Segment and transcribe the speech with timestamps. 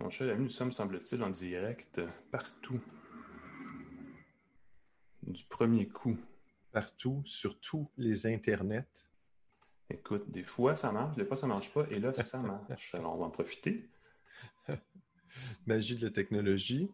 [0.00, 2.00] Mon cher ami, nous sommes, semble-t-il, en direct
[2.30, 2.80] partout.
[5.22, 6.18] Du premier coup.
[6.72, 8.86] Partout, sur tous les internets.
[9.90, 12.38] Écoute, des fois ça marche, des fois ça marche pas, et là ça
[12.68, 12.94] marche.
[12.94, 13.90] Alors on va en profiter.
[15.66, 16.88] Magie de la technologie.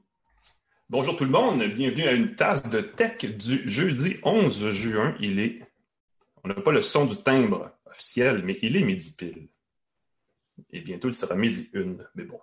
[0.91, 5.15] Bonjour tout le monde, bienvenue à une tasse de tech du jeudi 11 juin.
[5.21, 5.61] Il est,
[6.43, 9.49] on n'a pas le son du timbre officiel, mais il est midi pile.
[10.71, 12.41] Et bientôt il sera midi une, mais bon.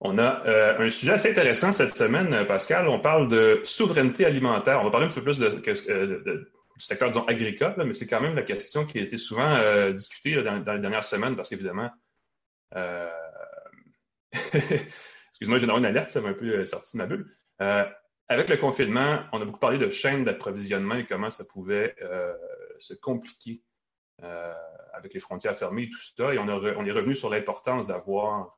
[0.00, 2.86] On a euh, un sujet assez intéressant cette semaine, Pascal.
[2.88, 4.80] On parle de souveraineté alimentaire.
[4.80, 5.46] On va parler un petit peu plus de,
[5.90, 6.44] euh,
[6.76, 9.90] du secteur disons, agricole, mais c'est quand même la question qui a été souvent euh,
[9.92, 11.90] discutée dans, les dernières semaines parce qu'évidemment,
[14.32, 17.26] excuse-moi, j'ai une alerte, ça m'a un peu sorti de ma bulle.
[18.28, 21.96] avec le confinement, on a beaucoup parlé de chaînes d'approvisionnement et comment ça pouvait
[22.78, 23.62] se compliquer
[24.92, 26.34] avec les frontières fermées et tout ça.
[26.34, 28.57] Et on, on est revenu sur l'importance d'avoir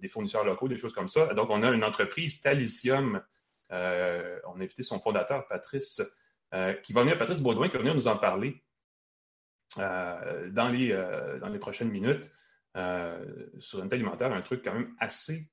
[0.00, 1.32] des fournisseurs locaux, des choses comme ça.
[1.34, 3.22] Donc, on a une entreprise, Talicium.
[3.70, 6.02] Euh, on a invité son fondateur, Patrice,
[6.54, 8.62] euh, qui va venir, Patrice Baudouin, qui va venir nous en parler
[9.76, 10.90] dans, les,
[11.40, 12.30] dans prochaines minutes
[13.58, 15.48] sur une alimentaire, un truc quand même assez,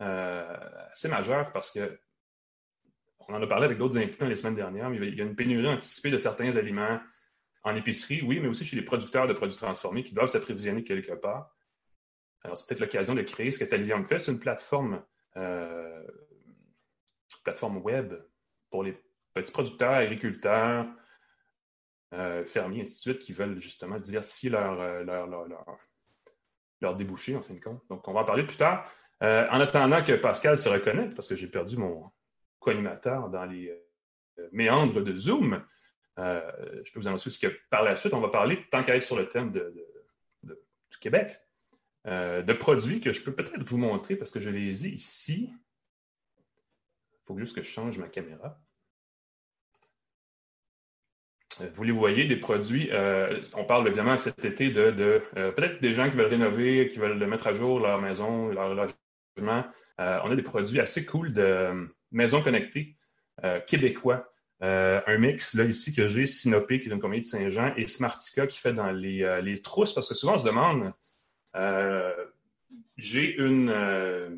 [0.00, 2.00] majeur parce que
[3.28, 5.36] on en a parlé avec d'autres invités les semaines dernières, mais il y a une
[5.36, 6.98] pénurie anticipée de certains aliments
[7.62, 11.12] en épicerie, oui, mais aussi chez les producteurs de produits transformés qui doivent s'approvisionner quelque
[11.12, 11.54] part.
[12.44, 14.18] Alors, c'est peut-être l'occasion de créer ce que Talium fait.
[14.18, 15.02] C'est une plateforme,
[15.36, 16.06] euh,
[17.44, 18.14] plateforme web
[18.70, 18.96] pour les
[19.34, 20.86] petits producteurs, agriculteurs,
[22.14, 25.26] euh, fermiers, ainsi de suite, qui veulent justement diversifier leur, euh, leur,
[26.80, 27.82] leur, débouchés, en fin de compte.
[27.88, 28.90] Donc, on va en parler plus tard.
[29.20, 32.10] en attendant que Pascal se reconnecte, parce que j'ai perdu mon
[32.60, 33.76] co-animateur dans les
[34.52, 35.64] méandres de Zoom,
[36.16, 39.18] je peux vous annoncer que par la suite, on va parler, tant qu'à être sur
[39.18, 39.74] le thème de,
[40.44, 41.36] du Québec,
[42.08, 45.52] euh, de produits que je peux peut-être vous montrer parce que je les ai ici.
[47.12, 48.58] Il faut juste que je change ma caméra.
[51.60, 55.92] Euh, vous les voyez, des produits, euh, on parle évidemment cet été de, peut-être des
[55.92, 59.66] gens qui veulent rénover, qui veulent mettre à jour leur maison, leur logement.
[59.98, 62.96] on a des produits assez cool de maisons connectées
[63.66, 64.32] québécois.
[64.60, 68.46] un mix là ici que j'ai, Sinopé qui est une compagnie de Saint-Jean et Smartica
[68.46, 70.90] qui fait dans les, les trousses parce que souvent on se demande
[72.96, 74.36] j'ai une, euh,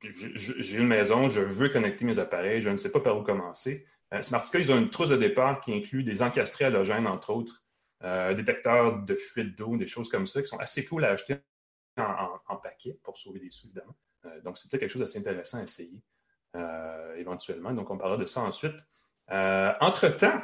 [0.00, 3.86] j'ai une maison, je veux connecter mes appareils, je ne sais pas par où commencer.
[4.12, 7.62] Euh, Smartica, ils ont une trousse de départ qui inclut des encastrés halogènes, entre autres,
[8.36, 11.38] détecteurs de fuite d'eau, des choses comme ça, qui sont assez cool à acheter
[11.96, 13.96] en, paquet pour sauver des sous, évidemment.
[14.44, 16.02] donc, c'est peut-être quelque chose d'assez intéressant à essayer
[17.16, 17.72] éventuellement.
[17.72, 18.76] Donc, on parlera de ça ensuite.
[19.30, 20.38] Entre-temps,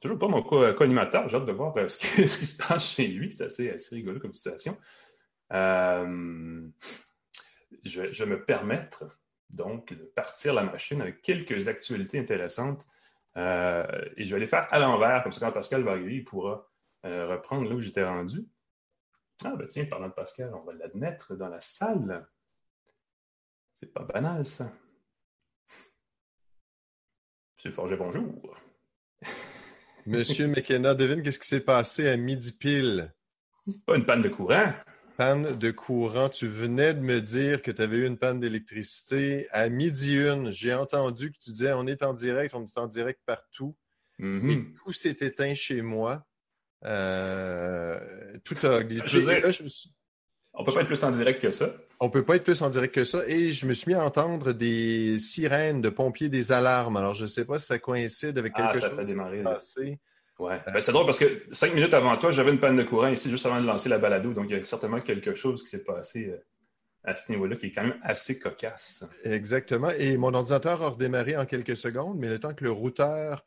[0.00, 1.28] toujours pas mon co-animateur.
[1.28, 3.32] J'ai hâte de voir euh, ce, qui, se passe chez lui.
[3.32, 4.76] C'est assez, rigolo comme situation.
[5.52, 6.68] Euh,
[7.84, 9.18] je, vais me permettre
[9.50, 12.86] donc de partir la machine avec quelques actualités intéressantes.
[13.36, 16.24] Euh, et je vais les faire à l'envers, comme ça quand Pascal va arriver, il
[16.24, 16.68] pourra
[17.04, 18.46] reprendre là où j'étais rendu.
[19.44, 22.26] Ah ben tiens, parlant de Pascal, on va l'admettre dans la salle.
[23.74, 24.68] C'est pas banal ça.
[27.56, 28.56] Monsieur Forget, bonjour.
[30.06, 33.12] Monsieur McKenna, devine qu'est-ce qui s'est passé à midi pile?
[33.86, 34.72] Pas une panne de courant.
[35.16, 36.28] Panne de courant.
[36.28, 40.50] Tu venais de me dire que tu avais eu une panne d'électricité à midi une.
[40.50, 43.76] J'ai entendu que tu disais on est en direct, on est en direct partout.
[44.20, 44.50] Mm-hmm.
[44.50, 46.26] Et tout s'est éteint chez moi.
[46.84, 47.98] Euh,
[48.44, 49.18] tout a glitché.
[50.54, 51.72] On peut pas être plus en direct que ça.
[52.00, 53.26] On peut pas être plus en direct que ça.
[53.26, 56.96] Et je me suis mis à entendre des sirènes de pompiers, des alarmes.
[56.96, 59.42] Alors, je ne sais pas si ça coïncide avec quelque ah, ça chose fait démarrer,
[59.42, 59.98] passé.
[60.38, 60.60] Ouais.
[60.72, 63.28] Ben, c'est drôle parce que cinq minutes avant toi, j'avais une panne de courant ici
[63.28, 64.32] juste avant de lancer la balado.
[64.32, 66.38] Donc, il y a certainement quelque chose qui s'est passé euh,
[67.02, 69.04] à ce niveau-là qui est quand même assez cocasse.
[69.24, 69.90] Exactement.
[69.90, 73.44] Et mon ordinateur a redémarré en quelques secondes, mais le temps que le routeur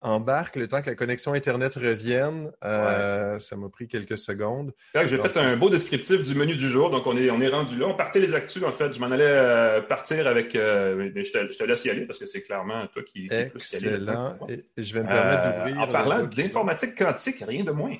[0.00, 2.52] embarque le temps que la connexion Internet revienne.
[2.64, 4.72] Euh, ça m'a pris quelques secondes.
[4.94, 6.90] J'ai fait un beau descriptif du menu du jour.
[6.90, 7.86] Donc, on est, on est rendu là.
[7.86, 8.92] On partait les actus, en fait.
[8.92, 10.54] Je m'en allais euh, partir avec.
[10.54, 14.38] Euh, je, te, laisse y aller parce que c'est clairement toi qui, es plus Excellent.
[14.48, 15.80] Et je vais me permettre d'ouvrir.
[15.80, 17.96] En parlant d'informatique quantique, rien de moins.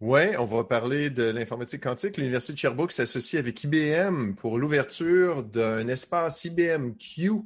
[0.00, 2.16] Oui, on va parler de l'informatique quantique.
[2.16, 7.42] L'Université de Sherbrooke s'associe avec IBM pour l'ouverture d'un espace IBM Q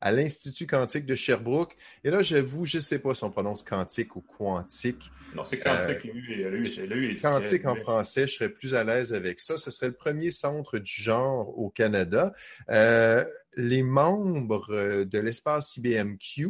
[0.00, 1.76] à l'Institut quantique de Sherbrooke.
[2.04, 5.10] Et là, j'avoue, je ne sais pas si on prononce quantique ou quantique.
[5.34, 7.16] Non, c'est quantique, euh, lui, c'est lui.
[7.18, 9.56] Quantique en français, je serais plus à l'aise avec ça.
[9.56, 12.32] Ce serait le premier centre du genre au Canada.
[12.70, 13.24] Euh,
[13.56, 16.48] les membres euh, de l'espace IBMQ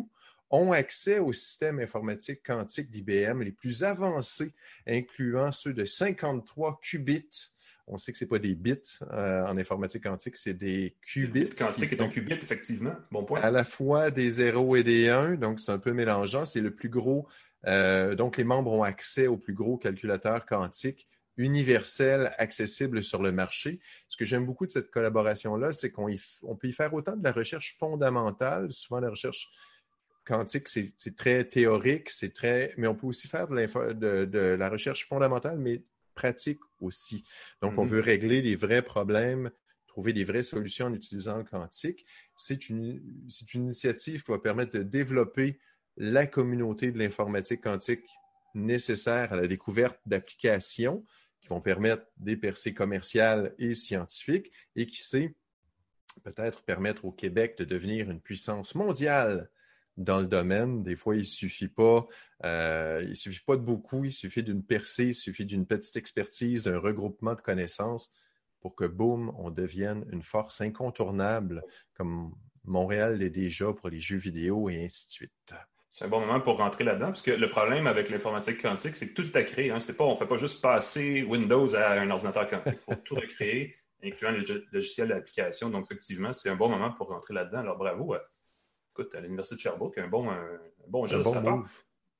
[0.50, 4.54] ont accès au système informatique quantique d'IBM les plus avancés,
[4.86, 7.57] incluant ceux de 53 qubits
[7.90, 8.78] On sait que ce n'est pas des bits
[9.12, 11.44] euh, en informatique quantique, c'est des qubits.
[11.44, 12.94] Le quantique est un qubit, effectivement.
[13.10, 13.40] Bon point.
[13.40, 16.44] À la fois des 0 et des 1, donc c'est un peu mélangeant.
[16.44, 17.26] C'est le plus gros.
[17.66, 21.08] Euh, donc, les membres ont accès au plus gros calculateur quantique
[21.38, 23.80] universel, accessible sur le marché.
[24.08, 27.32] Ce que j'aime beaucoup de cette collaboration-là, c'est qu'on peut y faire autant de la
[27.32, 28.72] recherche fondamentale.
[28.72, 29.48] Souvent, la recherche
[30.26, 35.58] quantique, c'est très théorique, c'est très, mais on peut aussi faire de, la recherche fondamentale,
[35.58, 35.82] mais
[36.18, 37.24] pratique aussi.
[37.62, 37.88] Donc, on mm-hmm.
[37.88, 39.52] veut régler les vrais problèmes,
[39.86, 42.04] trouver des vraies solutions en utilisant le quantique.
[42.36, 43.00] C'est une,
[43.54, 45.60] une initiative qui va permettre de développer
[45.96, 48.04] la communauté de l'informatique quantique
[48.54, 51.04] nécessaire à la découverte d'applications
[51.40, 55.36] qui vont permettre des percées commerciales et scientifiques et qui sait
[56.24, 59.50] peut-être permettre au Québec de devenir une puissance mondiale
[59.98, 60.82] dans le domaine.
[60.82, 62.06] Des fois, il suffit pas,
[62.44, 66.62] euh, il suffit pas de beaucoup, il suffit d'une percée, il suffit d'une petite expertise,
[66.62, 68.12] d'un regroupement de connaissances
[68.60, 71.62] pour que, boum, on devienne une force incontournable
[71.94, 72.32] comme
[72.64, 75.54] Montréal l'est déjà pour les jeux vidéo et ainsi de suite.
[75.90, 79.08] C'est un bon moment pour rentrer là-dedans, parce que le problème avec l'informatique quantique, c'est
[79.08, 79.70] que tout est à créer.
[79.70, 79.80] Hein.
[79.80, 82.78] C'est pas, on ne fait pas juste passer Windows à un ordinateur quantique.
[82.88, 83.74] Il faut tout recréer,
[84.04, 85.70] incluant les logiciels d'application.
[85.70, 87.60] Donc, effectivement, c'est un bon moment pour rentrer là-dedans.
[87.60, 88.14] Alors, bravo.
[88.98, 90.58] Écoute, à l'Université de Sherbrooke, un bon, un,
[90.88, 91.62] bon geste de sa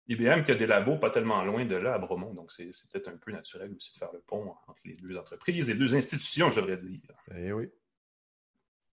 [0.06, 3.08] IBM qui a des labos pas tellement loin de là à Bromont, donc c'est peut-être
[3.08, 6.50] un peu naturel aussi de faire le pont entre les deux entreprises, les deux institutions,
[6.50, 7.00] je devrais dire.
[7.34, 7.68] Eh oui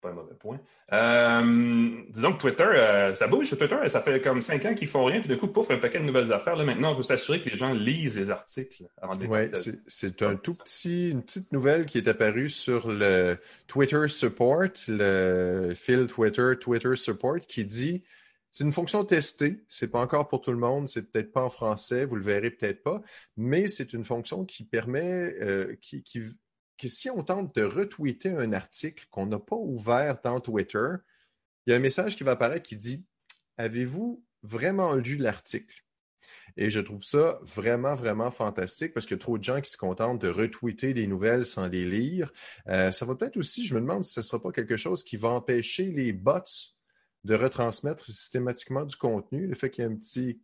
[0.04, 0.60] pas un mauvais point.
[0.92, 3.76] Euh, disons que Twitter, euh, ça bouge Twitter.
[3.88, 6.04] Ça fait comme cinq ans qu'ils font rien, puis de coup, pouf, un paquet de
[6.04, 6.56] nouvelles affaires.
[6.56, 9.72] Là, maintenant, on veut s'assurer que les gens lisent les articles avant de les Oui,
[9.86, 15.72] c'est un tout petit, une petite nouvelle qui est apparue sur le Twitter Support, le
[15.74, 18.04] fil Twitter, Twitter Support, qui dit
[18.50, 21.50] c'est une fonction testée, c'est pas encore pour tout le monde, c'est peut-être pas en
[21.50, 23.00] français, vous le verrez peut-être pas,
[23.36, 26.22] mais c'est une fonction qui permet, euh, qui, qui
[26.78, 30.88] que si on tente de retweeter un article qu'on n'a pas ouvert dans Twitter,
[31.66, 33.04] il y a un message qui va apparaître qui dit
[33.56, 35.84] Avez-vous vraiment lu l'article?
[36.56, 39.70] Et je trouve ça vraiment, vraiment fantastique parce qu'il y a trop de gens qui
[39.70, 42.32] se contentent de retweeter des nouvelles sans les lire.
[42.68, 45.02] Euh, ça va peut-être aussi, je me demande si ce ne sera pas quelque chose
[45.02, 46.73] qui va empêcher les bots
[47.24, 49.46] de retransmettre systématiquement du contenu.
[49.46, 50.40] Le fait qu'il y ait un petit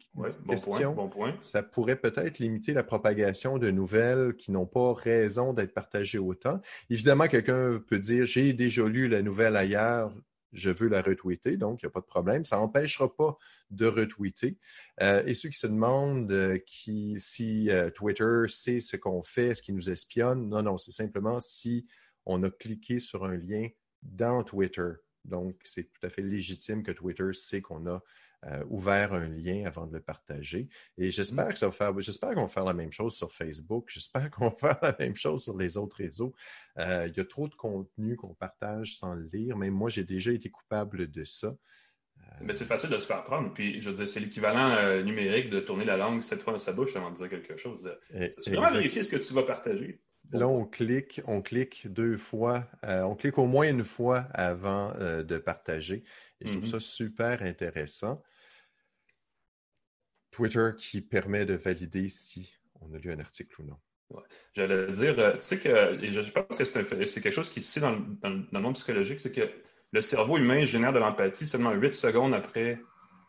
[0.48, 1.10] question,
[1.40, 6.60] ça pourrait peut-être limiter la propagation de nouvelles qui n'ont pas raison d'être partagées autant.
[6.88, 10.12] Évidemment, quelqu'un peut dire j'ai déjà lu la nouvelle ailleurs,
[10.52, 12.44] je veux la retweeter, donc il n'y a pas de problème.
[12.44, 13.36] Ça n'empêchera pas
[13.70, 14.56] de retweeter.
[15.02, 19.48] Euh, et ceux qui se demandent euh, qui, si euh, Twitter sait ce qu'on fait,
[19.48, 21.86] est-ce qu'il nous espionne, non, non, c'est simplement si
[22.26, 23.68] on a cliqué sur un lien
[24.02, 24.90] dans Twitter.
[25.25, 28.02] Donc, c'est tout à fait légitime que Twitter sait qu'on a
[28.46, 30.69] euh, ouvert un lien avant de le partager.
[30.96, 31.52] Et j'espère mm.
[31.52, 33.90] que ça va faire, j'espère qu'on va faire la même chose sur Facebook.
[33.93, 36.34] J'espère qu'on va faire la même chose sur les autres réseaux.
[36.78, 39.58] Euh, il y a trop de contenu qu'on partage sans le lire.
[39.58, 41.49] Même moi, j'ai déjà été coupable de ça.
[41.49, 43.52] Euh, Mais c'est facile de se faire prendre.
[43.52, 46.73] Puis, je veux dire, c'est l'équivalent numérique de tourner la langue cette fois dans sa
[46.73, 47.94] bouche avant de dire quelque chose.
[48.43, 50.00] Tu vraiment vérifier ce que tu vas partager.
[50.32, 54.92] Là, on clique, on clique deux fois, euh, on clique au moins une fois avant
[55.00, 56.04] euh, de partager.
[56.40, 56.70] Et je trouve mm-hmm.
[56.70, 58.22] ça super intéressant.
[60.30, 63.76] Twitter qui permet de valider si on a lu un article ou non.
[64.54, 66.64] J'allais dire, euh, tu sais que, je pense que
[67.06, 69.50] c'est quelque chose qui se sait dans, le monde psychologique, c'est que
[69.92, 72.80] le cerveau humain génère de l'empathie seulement huit secondes après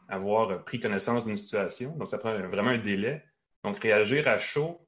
[0.08, 1.96] avoir pris connaissance d'une situation.
[1.98, 3.24] Donc, ça prend vraiment un délai.
[3.64, 4.88] Donc, réagir à chaud,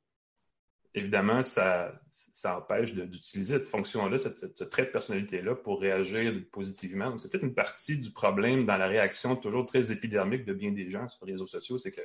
[0.95, 7.09] évidemment, ça, ça empêche d'utiliser cette fonction-là, cette, trait de personnalité-là pour réagir positivement.
[7.09, 10.71] Donc, c'est peut-être une partie du problème dans la réaction toujours très épidermique de bien
[10.71, 12.01] des gens sur les réseaux sociaux, c'est que,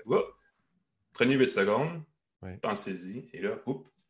[1.12, 2.02] prenez 8 secondes,
[2.62, 3.58] pensez-y, et là,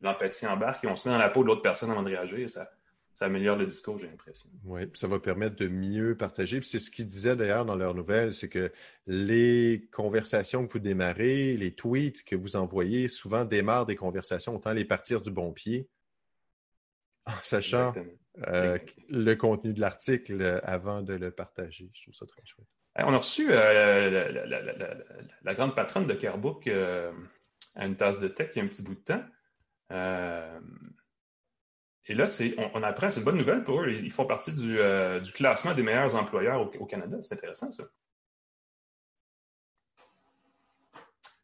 [0.01, 2.49] l'empathie embarque et on se met dans la peau de l'autre personne avant de réagir.
[2.49, 2.71] Ça,
[3.13, 4.49] ça améliore le discours, j'ai l'impression.
[4.63, 6.61] Oui, ça va permettre de mieux partager.
[6.61, 8.71] c'est ce qu'ils disaient d'ailleurs dans leur nouvelle, c'est que
[9.07, 14.71] les conversations que vous démarrez, les tweets que vous envoyez, souvent démarrent des conversations, autant
[14.71, 15.89] les partir du bon pied,
[17.25, 17.93] en sachant
[18.47, 18.77] euh,
[19.09, 21.89] le contenu de l'article avant de le partager.
[21.93, 22.67] Je trouve ça très chouette.
[22.97, 24.79] On a reçu euh,
[25.43, 27.11] la, grande patronne de Carbook euh,
[27.75, 29.23] à une tasse de tech il y a un petit bout de temps.
[32.05, 32.25] Et là,
[32.57, 33.91] on, on, apprend, c'est une bonne nouvelle pour eux.
[33.91, 37.17] Ils font partie du, euh, classement des meilleurs employeurs au, Canada.
[37.21, 37.83] C'est intéressant, ça.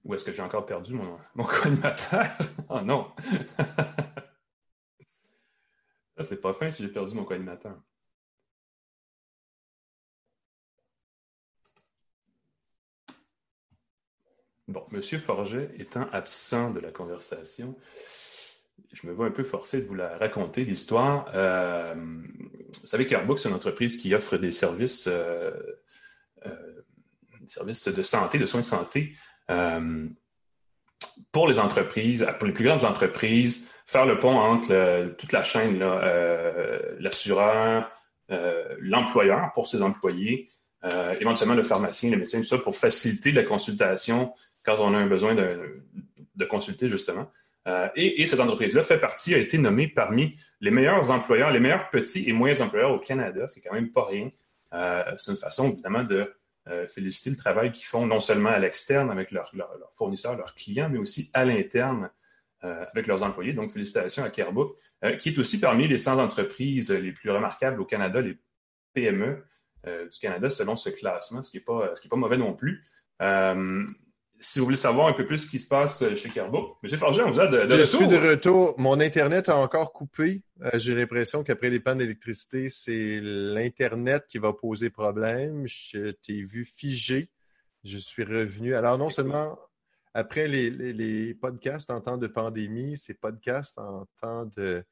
[0.04, 2.26] Ou est-ce que j'ai encore perdu mon, mon co-animateur?
[2.70, 3.12] oh non!
[6.18, 7.76] ça, c'est pas fin si j'ai perdu mon co-animateur.
[14.68, 15.02] Bon, M.
[15.20, 17.76] Forget étant absent de la conversation,
[18.92, 21.26] je me vois un peu forcé de vous la raconter, l'histoire.
[21.34, 25.08] vous savez qu'Airbook, c'est une entreprise qui offre des services,
[26.44, 29.16] des services de santé, de soins de santé
[31.32, 35.80] pour les entreprises, pour les plus grandes entreprises, faire le pont entre toute la chaîne,
[37.00, 37.92] l'assureur,
[38.80, 40.50] l'employeur pour ses employés,
[40.94, 44.98] euh, éventuellement le pharmacien, le médecin, tout ça, pour faciliter la consultation quand on a
[44.98, 47.30] un besoin de, consulter, justement.
[47.68, 51.90] Euh, et, cette entreprise-là fait partie, a été nommée parmi les meilleurs employeurs, les meilleurs
[51.90, 54.30] petits et moyens employeurs au Canada, ce qui est quand même pas rien.
[54.74, 56.34] Euh, c'est une façon, évidemment, de
[56.88, 59.52] féliciter le travail qu'ils font non seulement à l'externe avec leurs
[59.94, 62.10] fournisseurs, leurs clients, mais aussi à l'interne
[62.62, 63.54] avec leurs employés.
[63.54, 64.76] Donc, félicitations à Carebook,
[65.20, 68.40] qui est aussi parmi les 100 entreprises les plus remarquables au Canada, les
[68.96, 69.44] PME.
[69.88, 72.84] Euh, du Canada selon ce classement, ce qui n'est pas, pas mauvais non plus.
[74.36, 76.98] Euh, si vous voulez savoir un peu plus ce qui se passe chez Carbo, M.
[76.98, 78.76] Fargeon, vous êtes de, Je suis de retour.
[78.78, 80.44] Mon Internet a encore coupé.
[80.62, 85.64] Euh, j'ai l'impression qu'après les pannes d'électricité, c'est l'Internet qui va poser problème.
[85.66, 87.30] Je t'ai vu figé.
[87.84, 88.76] Je suis revenu.
[88.76, 89.58] Alors, non seulement
[90.14, 94.84] après les, les podcasts en temps de pandémie, ces podcasts en temps de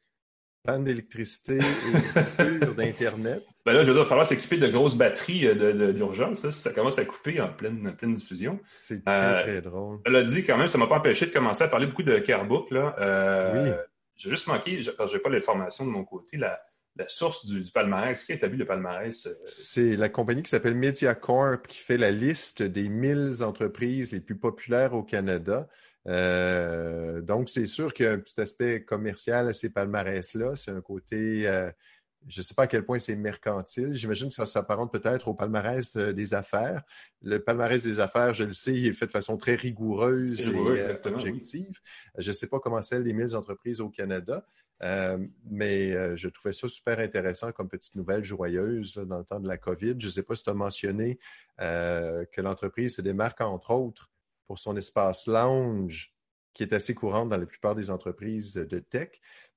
[0.63, 3.43] panne d'électricité et d'Internet.
[3.65, 6.49] Ben là, je veux dire, il va falloir s'équiper de grosses batteries euh, d'urgence.
[6.49, 8.59] si ça commence à couper en pleine, pleine diffusion.
[8.69, 9.99] C'est très, euh, très drôle.
[10.05, 12.03] Elle a dit quand même, ça ne m'a pas empêché de commencer à parler beaucoup
[12.03, 12.71] de Carbook.
[12.71, 12.95] Là.
[12.99, 13.71] Euh, oui.
[14.15, 16.61] J'ai juste manqué, parce que je n'ai pas l'information de mon côté, la,
[16.95, 18.23] la source du, palmarès.
[18.23, 19.27] Qui a établi le palmarès?
[19.45, 24.37] C'est la compagnie qui s'appelle MediaCorp qui fait la liste des 1000 entreprises les plus
[24.37, 25.67] populaires au Canada.
[26.07, 30.55] Euh, donc, c'est sûr qu'il y a un petit aspect commercial à ces palmarès-là.
[30.55, 31.71] C'est un côté, euh,
[32.27, 33.93] je ne sais pas à quel point c'est mercantile.
[33.93, 36.83] J'imagine que ça s'apparente peut-être au palmarès euh, des affaires.
[37.21, 40.55] Le palmarès des affaires, je le sais, il est fait de façon très rigoureuse et
[41.05, 41.79] objective.
[42.17, 44.45] Je ne sais pas comment c'est les 1000 entreprises au Canada.
[45.49, 49.57] mais je trouvais ça super intéressant comme petite nouvelle joyeuse dans le temps de la
[49.57, 49.95] COVID.
[49.97, 51.19] Je ne sais pas si tu as mentionné
[51.57, 54.12] que l'entreprise se démarque, entre autres,
[54.47, 56.13] pour son espace lounge,
[56.53, 59.09] qui est assez courant dans la plupart des entreprises de tech,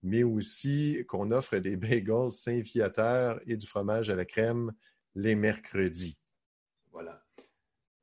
[0.03, 4.73] mais aussi qu'on offre des bagels Saint-Viateur et du fromage à la crème
[5.15, 6.19] les mercredis.
[6.93, 7.23] Voilà.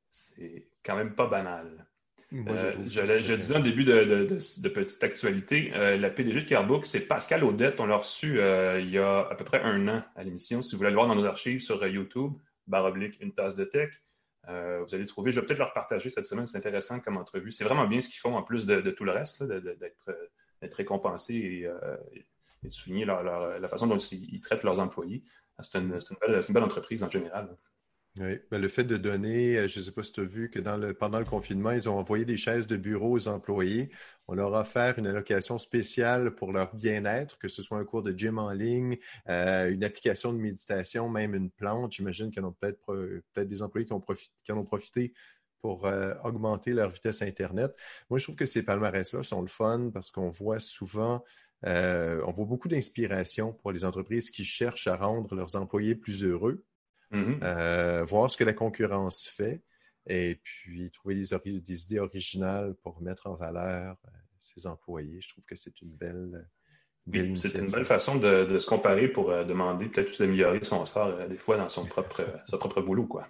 [0.10, 1.88] C'est quand même pas banal.
[2.34, 4.26] Euh, je, disais en début de,
[4.70, 7.80] petite actualité, euh, la PDG de Carbook, c'est Pascal Audette.
[7.80, 10.62] On l'a reçu euh, il y a à peu près un an à l'émission.
[10.62, 12.34] Si vous voulez le voir dans nos archives sur YouTube,
[12.66, 13.92] barre oblique, une tasse de tech.
[14.50, 17.52] Euh, vous allez trouver, je vais peut-être leur partager cette semaine, c'est intéressant comme entrevue.
[17.52, 19.60] C'est vraiment bien ce qu'ils font en plus de, tout le reste, euh,
[20.62, 21.98] d'être récompensés et, euh,
[22.64, 25.24] de souligner la façon dont ils, traitent leurs employés.
[25.62, 25.98] C'est une,
[26.50, 27.56] belle entreprise en général.
[28.20, 30.52] Oui, ben, le fait de donner, euh, je ne sais pas si tu as vu
[30.52, 30.60] que
[30.92, 33.90] pendant le confinement, ils ont envoyé des chaises de bureau aux employés.
[34.28, 38.04] On leur a offert une allocation spéciale pour leur bien-être, que ce soit un cours
[38.04, 38.98] de gym en ligne,
[39.30, 41.94] euh, une application de méditation, même une plante.
[41.94, 42.80] J'imagine qu'il y en a peut-être
[43.34, 45.14] peut des employés qui en ont profité
[45.64, 47.76] pour euh, augmenter leur vitesse Internet.
[48.12, 51.24] Moi, je trouve que ces palmarès-là sont le fun parce qu'on voit souvent,
[51.64, 56.64] on voit beaucoup d'inspiration pour les entreprises qui cherchent à rendre leurs employés plus heureux.
[57.14, 57.40] Mm-hmm.
[57.44, 59.62] Euh, voir ce que la concurrence fait
[60.08, 65.22] et puis trouver des, idées originales pour mettre en valeur euh, ses employés.
[65.22, 66.48] Je trouve que c'est une belle.
[67.36, 71.38] c'est une belle façon de, se comparer pour euh, demander peut-être d'améliorer son sort des
[71.38, 73.06] fois dans son propre, son propre boulot.
[73.06, 73.28] Quoi.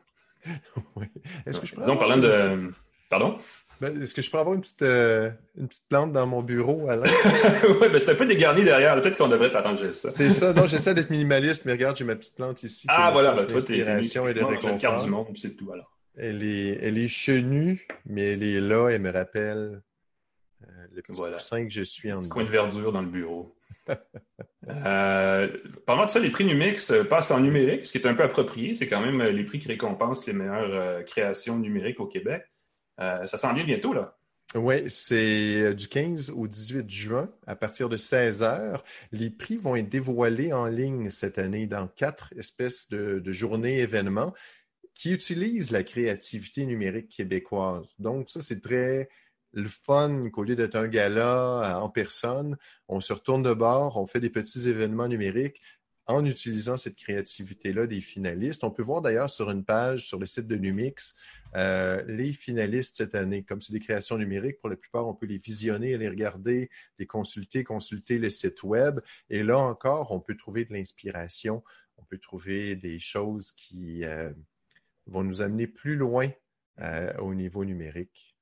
[0.95, 1.07] oui.
[1.45, 2.71] Est-ce que je peux parlant de.
[3.13, 3.37] Pardon?
[3.79, 6.89] Ben, est-ce que je peux avoir une petite, euh, une petite plante dans mon bureau,
[6.89, 7.03] Alain?
[7.79, 8.99] oui, ben c'est un peu dégarni derrière.
[8.99, 10.09] Peut-être qu'on devrait t'arranger ça.
[10.09, 10.51] c'est ça.
[10.51, 12.87] Non, j'essaie d'être minimaliste, mais regarde, j'ai ma petite plante ici.
[12.89, 13.33] Ah, voilà.
[13.33, 14.77] Ben, toi, t'es et de réconfort.
[14.79, 15.95] carte du monde, c'est tout, alors.
[16.17, 18.89] Elle est, elle est chenue, mais elle est là.
[18.89, 19.83] Elle me rappelle
[20.63, 21.37] euh, le petit voilà.
[21.37, 23.55] que je suis en coin de verdure dans le bureau.
[24.67, 25.47] euh,
[25.85, 28.73] pendant de ça, les prix Numix passent en numérique, ce qui est un peu approprié.
[28.73, 32.43] C'est quand même les prix qui récompensent les meilleures euh, créations numériques au Québec.
[32.99, 34.15] Euh, ça s'en bientôt, là.
[34.55, 38.83] Oui, c'est euh, du 15 au 18 juin à partir de 16 heures.
[39.11, 44.33] Les prix vont être dévoilés en ligne cette année dans quatre espèces de, journées événements
[44.93, 47.95] qui utilisent la créativité numérique québécoise.
[47.97, 49.09] Donc, ça, c'est très
[49.53, 52.57] le fun qu'au lieu d'être un gala en personne,
[52.87, 55.61] on se retourne de bord, on fait des petits événements numériques
[56.05, 58.63] en utilisant cette créativité-là des finalistes.
[58.63, 61.15] On peut voir d'ailleurs sur une page sur le site de Numix
[61.55, 63.43] euh, les finalistes cette année.
[63.43, 66.69] Comme c'est des créations numériques, pour la plupart, on peut les visionner, les regarder,
[66.99, 68.99] les consulter, consulter le site web.
[69.29, 71.63] Et là encore, on peut trouver de l'inspiration,
[71.97, 74.31] on peut trouver des choses qui euh,
[75.05, 76.29] vont nous amener plus loin
[76.81, 78.35] euh, au niveau numérique.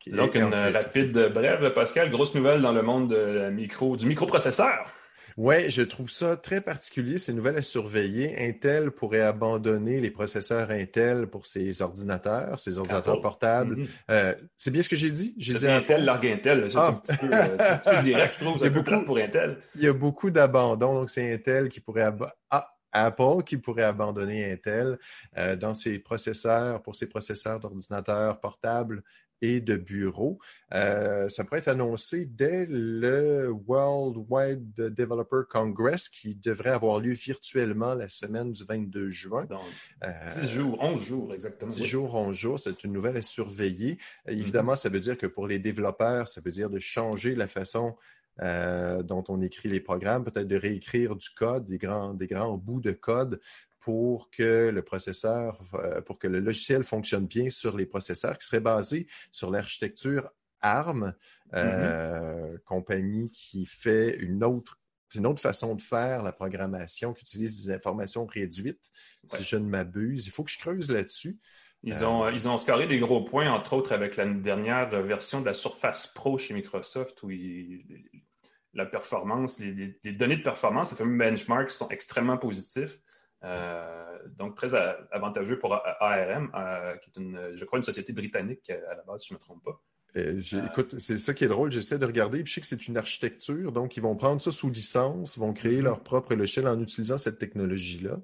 [0.00, 2.10] C'est donc une rapide brève, Pascal.
[2.10, 4.90] Grosse nouvelle dans le monde de micro, du microprocesseur.
[5.36, 8.48] Oui, je trouve ça très particulier, ces nouvelles à surveiller.
[8.48, 13.76] Intel pourrait abandonner les processeurs Intel pour ses ordinateurs, ses ordinateurs portables.
[13.76, 13.88] Mm-hmm.
[14.10, 15.34] Euh, c'est bien ce que j'ai dit?
[15.36, 16.70] J'ai dit Intel, largue Intel.
[16.70, 16.88] C'est ah.
[16.88, 18.56] un, petit peu, euh, direct, je trouve.
[18.60, 19.58] Il y a beaucoup pour Intel.
[19.74, 22.10] Il y a beaucoup d'abandon, donc c'est Intel qui pourrait
[22.50, 24.98] ah, Apple qui pourrait abandonner Intel
[25.36, 29.02] euh, dans ses processeurs, pour ses processeurs d'ordinateurs portables
[29.42, 30.38] et de bureaux.
[30.72, 37.12] Euh, ça pourrait être annoncé dès le World Wide Developer Congress qui devrait avoir lieu
[37.12, 39.44] virtuellement la semaine du 22 juin.
[39.44, 39.60] Donc,
[40.02, 40.06] 10
[40.38, 41.70] euh, jours, 11 jours exactement.
[41.70, 43.98] 10 jours, 11 jours, c'est une nouvelle à surveiller.
[44.28, 47.48] Euh, évidemment, ça veut dire que pour les développeurs, ça veut dire de changer la
[47.48, 47.96] façon
[48.38, 52.82] dont on écrit les programmes, peut-être de réécrire du code, des grands, des grands bouts
[52.82, 53.40] de code
[53.86, 58.44] pour que le processeur, euh, pour que le logiciel fonctionne bien sur les processeurs, qui
[58.44, 60.28] serait basé sur l'architecture
[60.60, 61.14] ARM,
[61.54, 62.58] euh, mm-hmm.
[62.64, 64.80] compagnie qui fait une autre
[65.14, 68.90] une autre façon de faire la programmation qui utilise des informations réduites,
[69.28, 70.26] si je ne m'abuse.
[70.26, 71.38] Il faut que je creuse là-dessus.
[71.84, 75.40] Ils ont, euh, ils ont scoré des gros points, entre autres avec la dernière version
[75.40, 77.30] de la Surface Pro chez Microsoft, où
[78.74, 83.00] la performance, les, les, données de performance, ces fameux benchmarks sont extrêmement positifs.
[83.44, 84.74] Euh, donc, très
[85.12, 89.22] avantageux pour ARM, euh, qui est, une, je crois, une société britannique à la base,
[89.22, 89.80] si je ne me trompe pas.
[90.16, 92.88] Euh, écoute, c'est ça qui est drôle, j'essaie de regarder, puis je sais que c'est
[92.88, 95.84] une architecture, donc ils vont prendre ça sous licence, vont créer mm-hmm.
[95.84, 98.18] leur propre logiciel en utilisant cette technologie-là.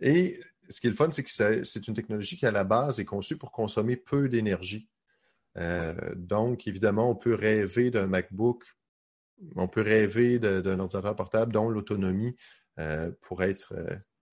[0.00, 0.40] Et
[0.70, 3.04] ce qui est le fun, c'est que c'est une technologie qui, à la base, est
[3.04, 4.88] conçue pour consommer peu d'énergie.
[6.16, 8.64] donc, évidemment, on peut rêver d'un MacBook,
[9.54, 12.34] on peut rêver d'un ordinateur portable dont l'autonomie
[13.20, 13.74] pourrait être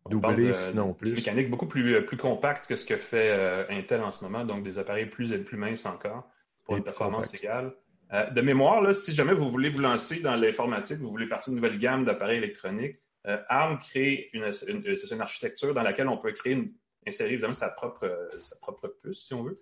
[0.09, 1.15] Doubler, sinon plus.
[1.15, 4.43] Mécanique beaucoup plus, euh, plus compacte que ce que fait euh, Intel en ce moment,
[4.43, 6.27] donc des appareils plus, plus minces encore
[6.63, 7.73] pour une performance égale.
[8.13, 11.53] Euh, de mémoire, là, si jamais vous voulez vous lancer dans l'informatique, vous voulez partir
[11.53, 16.53] d'une nouvelle gamme d'appareils électroniques, ARM crée une, une architecture dans laquelle on peut créer
[16.53, 16.73] une,
[17.05, 19.61] insérer évidemment sa propre, sa propre puce, si on veut,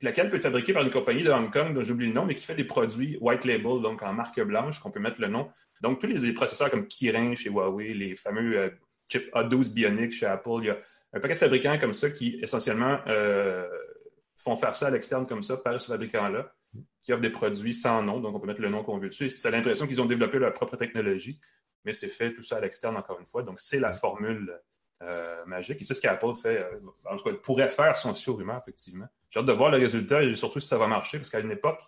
[0.00, 2.36] laquelle peut être fabriquée par une compagnie de Hong Kong dont j'oublie le nom, mais
[2.36, 5.48] qui fait des produits white label, donc en marque blanche, qu'on peut mettre le nom.
[5.80, 10.58] Donc, tous les, processeurs comme Kirin chez Huawei, les fameux chip A12 Bionic chez Apple.
[10.60, 10.78] Il y a
[11.12, 13.66] un paquet de fabricants comme ça qui, essentiellement, euh,
[14.36, 16.52] font faire ça à l'externe comme ça par ce fabricant-là,
[17.02, 19.26] qui offre des produits sans nom, donc on peut mettre le nom qu'on veut dessus.
[19.26, 21.40] Et ça a l'impression qu'ils ont développé leur propre technologie,
[21.84, 23.42] mais c'est fait tout ça à l'externe, encore une fois.
[23.42, 24.60] Donc, c'est la formule
[25.02, 25.80] euh, magique.
[25.80, 26.78] Et c'est ce qu'Apple fait, euh,
[27.10, 29.06] en tout cas, pourrait faire son rumeur, effectivement.
[29.30, 31.50] J'ai hâte de voir le résultat et surtout si ça va marcher, parce qu'à une
[31.50, 31.82] époque,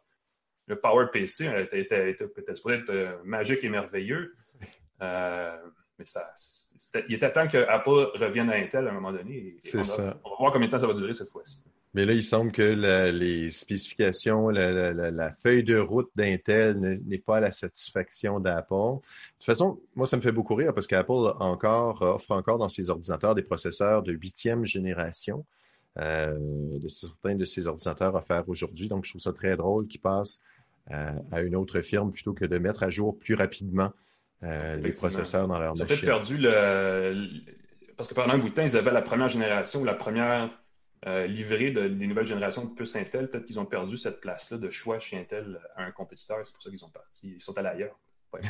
[0.67, 4.35] le Power PC était, était, était, supposé être magique et merveilleux.
[5.01, 6.33] mais ça,
[7.09, 9.57] il était temps que Apple revienne à Intel à un moment donné.
[9.63, 10.19] C'est ça.
[10.25, 11.63] On va voir combien de temps ça va durer cette fois-ci.
[11.93, 17.41] Mais là, il semble que les spécifications, la, feuille de route d'Intel n'est pas à
[17.41, 18.75] la satisfaction d'Apple.
[18.75, 19.01] De
[19.39, 22.91] toute façon, moi, ça me fait beaucoup rire parce qu'Apple encore, offre encore dans ses
[22.91, 25.45] ordinateurs des processeurs de huitième génération.
[25.99, 26.39] Euh,
[26.79, 28.87] de certains de ses ordinateurs offerts aujourd'hui.
[28.87, 30.41] Donc, je trouve ça très drôle qu'ils passent
[30.93, 33.93] euh, à une autre firme plutôt que de mettre à jour plus rapidement
[34.43, 35.79] euh, les processeurs dans leur machine.
[35.79, 37.29] Ils ont peut-être perdu le...
[37.97, 40.51] Parce que pendant un bout de temps, ils avaient la première génération, la première
[41.07, 43.29] euh, livrée des nouvelles générations de puces Intel.
[43.29, 46.39] Peut-être qu'ils ont perdu cette place-là de choix chez Intel à un compétiteur.
[46.45, 47.35] C'est pour ça qu'ils sont partis.
[47.37, 47.99] Ils sont allés ailleurs.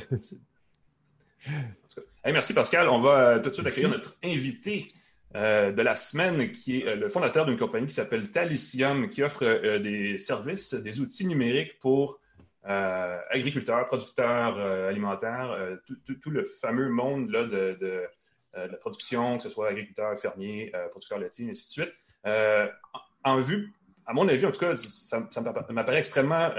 [2.24, 2.88] merci Pascal.
[2.88, 4.92] On va euh, tout de suite accueillir notre invité
[5.32, 10.18] de la semaine, qui est le fondateur d'une compagnie qui s'appelle Talicium, qui offre des
[10.18, 12.19] services, des outils numériques pour
[12.64, 18.06] agriculteurs, producteurs euh, alimentaires, euh, tout, le fameux monde là, de,
[18.54, 21.94] la production, que ce soit agriculteurs, fermiers, producteurs laitiers, et ainsi de suite.
[23.22, 23.72] En, vue,
[24.06, 25.28] à mon avis, en tout cas, ça,
[25.70, 26.50] m'apparaît extrêmement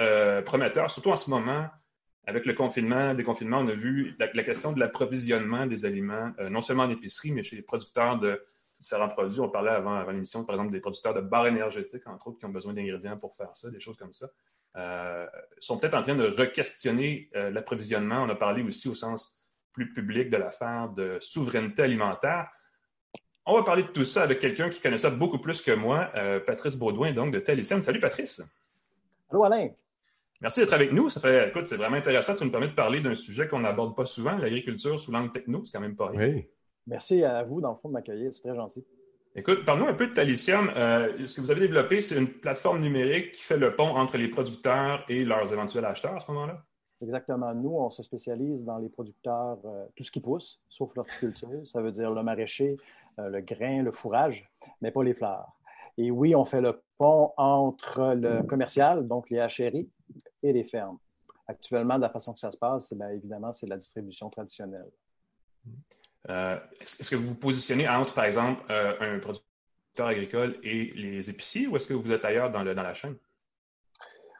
[0.45, 1.67] prometteur, surtout en ce moment,
[2.25, 6.83] avec le confinement, déconfinement, on a vu la, question de l'approvisionnement des aliments, non seulement
[6.83, 8.41] en épicerie, mais chez les producteurs de
[8.79, 9.41] différents produits.
[9.41, 12.45] On parlait avant, avant l'émission, par exemple, des producteurs de barres énergétiques, entre autres, qui
[12.45, 14.29] ont besoin d'ingrédients pour faire ça, des choses comme ça.
[14.77, 15.27] Euh,
[15.59, 18.23] sont peut-être en train de re-questionner euh, l'approvisionnement.
[18.23, 22.49] On a parlé aussi au sens plus public de l'affaire de souveraineté alimentaire.
[23.45, 26.11] On va parler de tout ça avec quelqu'un qui connaît ça beaucoup plus que moi,
[26.15, 27.81] euh, Patrice Baudouin, donc de Talisium.
[27.81, 28.41] Salut Patrice.
[29.29, 29.69] Allô Alain.
[30.41, 31.09] Merci d'être avec nous.
[31.09, 32.33] Ça fait, écoute, c'est vraiment intéressant.
[32.33, 35.63] Ça nous permet de parler d'un sujet qu'on n'aborde pas souvent, l'agriculture sous l'angle techno.
[35.63, 36.33] C'est quand même pas rien.
[36.33, 36.49] Oui.
[36.87, 38.33] Merci à vous, dans le fond, de m'accueillir.
[38.33, 38.83] C'est très gentil.
[39.33, 40.69] Écoute, parle-nous un peu de Talicium.
[40.75, 44.17] Euh, ce que vous avez développé, c'est une plateforme numérique qui fait le pont entre
[44.17, 46.61] les producteurs et leurs éventuels acheteurs à ce moment-là?
[47.01, 47.53] Exactement.
[47.55, 51.65] Nous, on se spécialise dans les producteurs, euh, tout ce qui pousse, sauf l'horticulture.
[51.65, 52.75] Ça veut dire le maraîcher,
[53.19, 55.47] euh, le grain, le fourrage, mais pas les fleurs.
[55.97, 59.89] Et oui, on fait le pont entre le commercial, donc les HRI,
[60.43, 60.97] et les fermes.
[61.47, 64.89] Actuellement, de la façon que ça se passe, bien, évidemment, c'est la distribution traditionnelle.
[66.29, 71.29] Euh, est-ce que vous vous positionnez entre, par exemple, euh, un producteur agricole et les
[71.29, 73.15] épiciers ou est-ce que vous êtes ailleurs dans, la chaîne?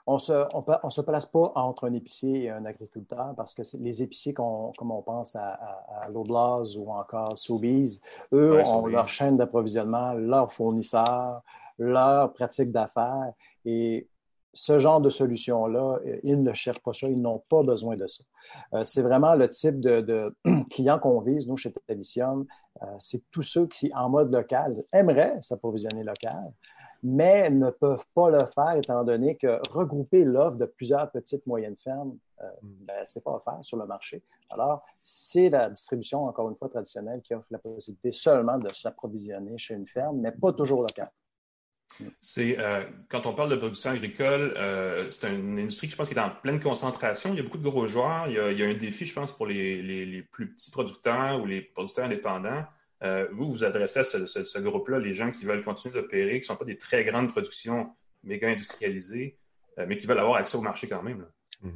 [0.06, 4.34] On ne se, place pas entre un épicier et un agriculteur parce que les épiciers,
[4.34, 5.60] comme on pense à,
[6.02, 8.00] à, ou encore Sobeys,
[8.34, 11.41] eux ont leur chaîne d'approvisionnement, leurs fournisseurs,
[11.78, 13.34] leur pratique d'affaires.
[13.65, 14.08] Et
[14.54, 18.08] ce genre de solution-là, euh, ils ne cherchent pas ça, ils n'ont pas besoin de
[18.08, 18.24] ça.
[18.74, 20.36] Euh, c'est vraiment le type de,
[20.70, 22.46] client qu'on vise, nous, chez Telicium.
[22.82, 26.52] Euh, c'est tous ceux qui, en mode local, aimeraient s'approvisionner local,
[27.04, 31.78] mais ne peuvent pas le faire étant donné que regrouper l'offre de plusieurs petites moyennes
[31.78, 32.68] fermes, mm.
[32.86, 34.22] ben, ce n'est pas offert sur le marché.
[34.50, 39.58] Alors, c'est la distribution, encore une fois, traditionnelle qui offre la possibilité seulement de s'approvisionner
[39.58, 41.10] chez une ferme, mais pas toujours local.
[42.22, 46.10] C'est euh, quand on parle de production agricole, euh, c'est une industrie qui je pense
[46.10, 47.32] qui est en pleine concentration.
[47.32, 48.28] Il y a beaucoup de gros joueurs.
[48.28, 52.06] Il y a, un défi, je pense, pour les, plus petits producteurs ou les producteurs
[52.06, 52.64] indépendants.
[53.04, 56.46] Euh, vous, vous adressez à ce, groupe-là, les gens qui veulent continuer d'opérer, qui ne
[56.46, 57.90] sont pas des très grandes productions
[58.24, 59.38] méga industrialisées,
[59.88, 61.26] mais qui veulent avoir accès au marché quand même.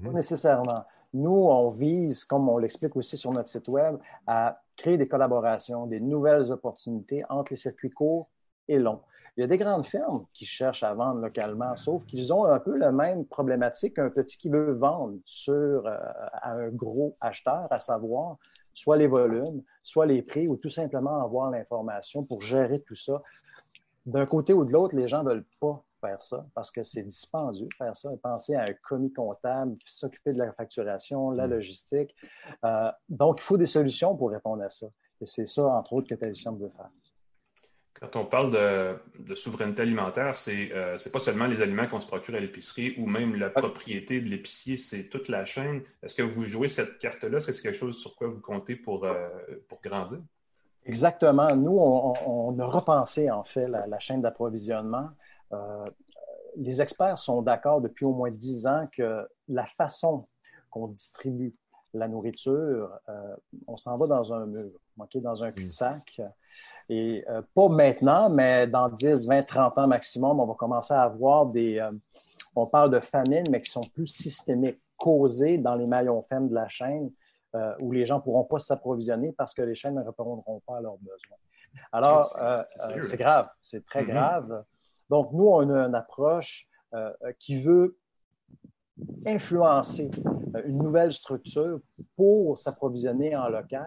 [0.03, 0.85] Pas nécessairement.
[1.15, 5.87] Nous, on vise, comme on l'explique aussi sur notre site Web, à créer des collaborations,
[5.87, 8.29] des nouvelles opportunités entre les circuits courts
[8.67, 9.01] et longs.
[9.37, 12.59] Il y a des grandes fermes qui cherchent à vendre localement, sauf qu'ils ont un
[12.59, 15.97] peu la même problématique qu'un petit qui veut vendre sur, euh,
[16.33, 18.37] à un gros acheteur, à savoir
[18.73, 23.21] soit les volumes, soit les prix, ou tout simplement avoir l'information pour gérer tout ça.
[24.05, 27.03] D'un côté ou de l'autre, les gens ne veulent pas faire ça parce que c'est
[27.03, 28.09] dispendieux faire ça.
[28.21, 31.51] Penser à un commis comptable, s'occuper de la facturation, la mm.
[31.51, 32.15] logistique.
[32.63, 34.87] Euh, donc, il faut des solutions pour répondre à ça.
[35.21, 36.89] Et c'est ça, entre autres, que Telicium veut faire.
[37.99, 42.07] Quand on parle de, souveraineté alimentaire, c'est n'est euh, pas seulement les aliments qu'on se
[42.07, 45.81] procure à l'épicerie ou même la propriété de l'épicier, c'est toute la chaîne.
[46.03, 47.37] Est-ce que vous jouez cette carte-là?
[47.37, 49.29] Est-ce que c'est quelque chose sur quoi vous comptez pour, euh,
[49.69, 50.19] pour grandir?
[50.83, 51.47] Exactement.
[51.55, 55.09] Nous, on, a repensé en fait la, chaîne d'approvisionnement.
[55.53, 55.85] Euh,
[56.57, 60.27] les experts sont d'accord depuis au moins dix ans que la façon
[60.69, 61.53] qu'on distribue
[61.93, 62.89] la nourriture,
[63.67, 66.21] on s'en va dans un mur, dans un cul-de-sac.
[66.89, 71.03] Et euh, pas maintenant, mais dans 10, 20, 30 ans maximum, on va commencer à
[71.03, 71.79] avoir des.
[71.79, 71.91] Euh,
[72.55, 76.55] on parle de famines, mais qui sont plus systémiques, causées dans les maillons faibles de
[76.55, 77.11] la chaîne,
[77.55, 80.77] euh, où les gens ne pourront pas s'approvisionner parce que les chaînes ne répondront pas
[80.77, 81.37] à leurs besoins.
[81.91, 82.33] Alors,
[83.01, 84.07] c'est grave, c'est très mm-hmm.
[84.07, 84.63] grave.
[85.09, 86.69] Donc, nous, on a une approche
[87.39, 87.97] qui veut
[89.25, 90.09] influencer
[90.63, 91.81] une nouvelle structure
[92.15, 93.85] pour s'approvisionner en local,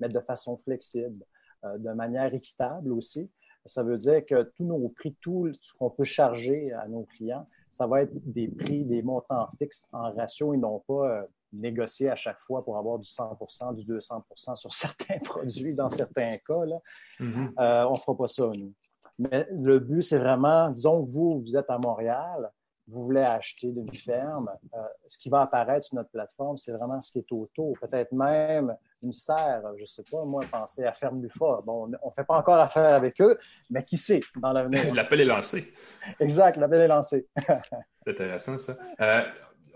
[0.00, 1.22] mais de façon flexible.
[1.64, 3.30] Euh, de manière équitable aussi.
[3.64, 7.48] Ça veut dire que tous nos prix, tout ce qu'on peut charger à nos clients,
[7.70, 12.10] ça va être des prix, des montants fixes en ratio et non pas euh, négocier
[12.10, 16.64] à chaque fois pour avoir du 100% du 200% sur certains produits dans certains cas.
[16.64, 16.78] Là.
[17.20, 17.52] Mm-hmm.
[17.58, 18.72] Euh, on ne fera pas ça, nous.
[19.18, 22.50] Mais le but, c'est vraiment, disons que vous, vous êtes à Montréal,
[22.88, 27.00] vous voulez acheter d'une ferme, euh, ce qui va apparaître sur notre plateforme, c'est vraiment
[27.00, 27.76] ce qui est autour.
[27.80, 31.62] Peut-être même une serre, je ne sais pas, moi, penser à Ferme Lufa.
[31.64, 33.38] Bon, on ne fait pas encore affaire avec eux,
[33.70, 34.82] mais qui sait dans l'avenir?
[34.94, 35.72] l'appel est lancé.
[36.20, 37.26] Exact, l'appel est lancé.
[37.36, 38.76] c'est intéressant, ça.
[39.00, 39.22] Euh,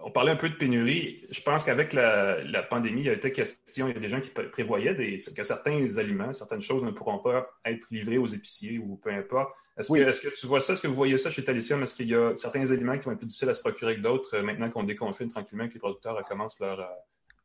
[0.03, 1.25] on parlait un peu de pénurie.
[1.31, 4.21] Je pense qu'avec la, pandémie, il y a été question, il y a des gens
[4.21, 8.97] qui prévoyaient que certains aliments, certaines choses ne pourront pas être livrées aux épiciers ou
[8.97, 9.55] peu importe.
[9.77, 10.75] Est-ce que, tu vois ça?
[10.75, 11.83] Est-ce que vous voyez ça chez Talisium?
[11.83, 14.01] Est-ce qu'il y a certains aliments qui vont être plus difficiles à se procurer que
[14.01, 16.85] d'autres euh, maintenant qu'on déconfine tranquillement et que les producteurs recommencent leur, euh,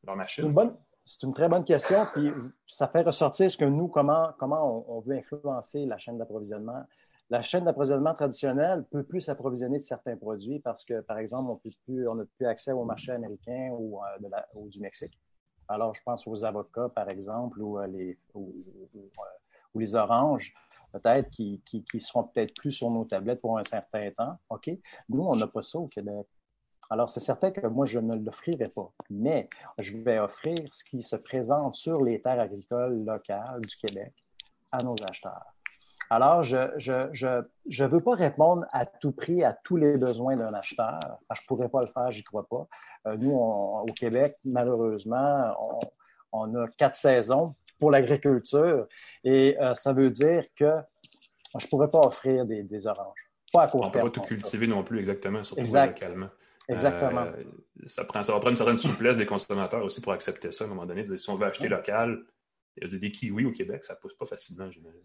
[0.06, 0.54] leur machine?
[1.08, 2.08] C'est une, très bonne question.
[2.14, 2.32] Puis
[2.68, 6.84] ça fait ressortir ce que nous, comment, comment on veut influencer la chaîne d'approvisionnement.
[7.32, 12.16] La chaîne d'approvisionnement traditionnelle peut plus s'approvisionner de certains produits parce que, par exemple, on
[12.16, 15.20] n'a plus accès au marché américain ou, euh, du Mexique.
[15.68, 18.54] Alors, je pense aux avocats, par exemple, ou, euh, les, ou,
[18.96, 19.00] euh,
[19.74, 20.54] les oranges,
[20.92, 24.38] peut-être, qui, qui, seront peut-être plus sur nos tablettes pour un certain temps.
[24.50, 24.70] OK?
[25.10, 26.28] Nous, on n'a pas ça au Québec.
[26.92, 31.02] Alors, c'est certain que moi, je ne l'offrirai pas, mais je vais offrir ce qui
[31.02, 34.14] se présente sur les terres agricoles locales du Québec
[34.72, 35.55] à nos acheteurs.
[36.10, 40.38] Alors, je ne je, je, veux pas répondre à tout prix à tous les besoins
[40.38, 41.00] d'un acheteur.
[41.34, 42.68] je ne pourrais pas le faire, j'y crois pas.
[43.08, 45.56] Euh, nous, au Québec, malheureusement,
[46.32, 48.88] on, a quatre saisons pour l'agriculture
[49.24, 50.72] et euh, ça veut dire que
[51.58, 53.30] je ne pourrais pas offrir des, oranges.
[53.54, 56.30] Pas à court On ne peut pas tout cultiver non plus, exactement, surtout localement.
[56.68, 57.22] Exactement.
[57.22, 57.44] Euh,
[57.86, 60.68] ça, prend, ça va prendre une certaine souplesse des consommateurs aussi pour accepter ça à
[60.68, 61.06] un moment donné.
[61.18, 62.24] si on veut acheter local,
[62.78, 65.02] il y a des kiwis au Québec, ça ne pousse pas facilement, j'imagine.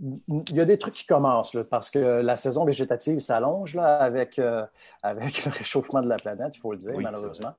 [0.00, 4.66] Il y a des trucs qui commencent parce que la saison végétative s'allonge avec, euh,
[5.02, 7.54] avec le réchauffement de la planète, il faut le dire, malheureusement.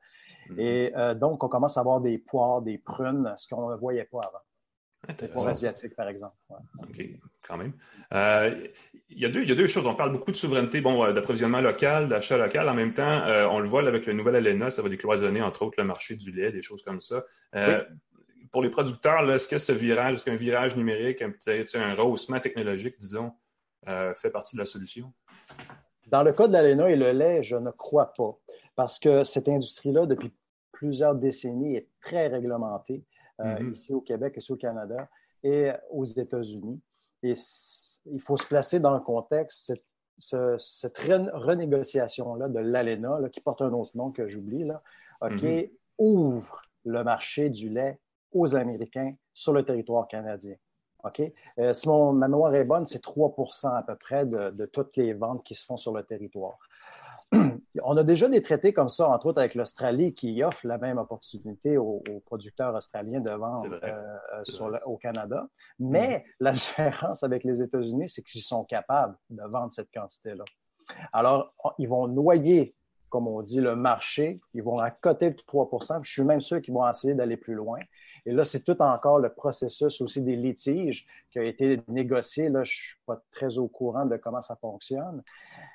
[0.50, 0.60] Mm-hmm.
[0.60, 4.06] Et euh, donc, on commence à avoir des poires, des prunes, ce qu'on ne voyait
[4.06, 5.16] pas avant.
[5.22, 6.34] Les poires asiatiques, par exemple.
[6.50, 7.06] OK,
[7.48, 7.74] quand même.
[8.12, 8.68] Euh,
[9.10, 9.86] il, y a deux, il y a deux choses.
[9.86, 12.68] On parle beaucoup de souveraineté, bon, d'approvisionnement local, d'achat local.
[12.68, 13.22] En même temps,
[13.52, 16.32] on le voit avec le nouvel ALENA, ça va décloisonner, entre autres, le marché du
[16.32, 17.24] lait, des choses comme ça
[18.56, 21.34] pour les producteurs, est-ce que ce virage, est-ce qu'un virage numérique, un,
[21.74, 23.34] un rehaussement technologique, disons,
[23.90, 25.12] euh, fait partie de la solution?
[26.08, 28.40] Dans le cas de l'ALENA et le lait, je ne crois pas,
[28.78, 30.34] parce que cette industrie-là, depuis
[30.72, 33.04] plusieurs décennies, est très réglementée,
[33.42, 33.74] euh, mm-hmm.
[33.74, 35.10] ici au Québec, ici au Canada
[35.44, 36.82] et aux États-Unis.
[37.24, 37.34] Et
[38.06, 39.74] il faut se placer dans le contexte,
[40.18, 44.64] cette, renégociation-là de l'ALENA, qui porte un autre nom que j'oublie,
[45.20, 45.72] OK, mm-hmm.
[45.98, 48.00] ouvre le marché du lait
[48.36, 50.56] aux Américains sur le territoire canadien.
[51.04, 51.22] OK?
[51.60, 55.14] Euh, si mon, ma mémoire est bonne, c'est 3 à peu près de, toutes les
[55.14, 56.58] ventes qui se font sur le territoire.
[57.84, 60.98] On a déjà des traités comme ça, entre autres avec l'Australie, qui offre la même
[60.98, 65.48] opportunité aux, producteurs australiens de vendre euh, au Canada.
[65.80, 66.36] Mais mm-hmm.
[66.40, 70.44] la différence avec les États-Unis, c'est qu'ils sont capables de vendre cette quantité-là.
[71.14, 72.76] Alors, ils vont noyer
[73.16, 74.42] comme on dit, le marché.
[74.54, 77.80] Ils vont accoter de 3% Je suis même sûr qu'ils vont essayer d'aller plus loin.
[78.26, 82.50] Et là, c'est tout encore le processus aussi des litiges qui a été négocié.
[82.50, 85.22] Là, je ne suis pas très au courant de comment ça fonctionne.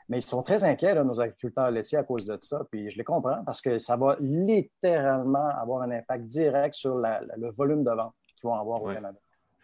[0.09, 2.67] Mais ils sont très inquiets, nos agriculteurs laitiers, à cause de ça.
[2.71, 7.51] Puis je les comprends parce que ça va littéralement avoir un impact direct sur le
[7.53, 9.19] volume de vente qu'ils vont avoir au Canada.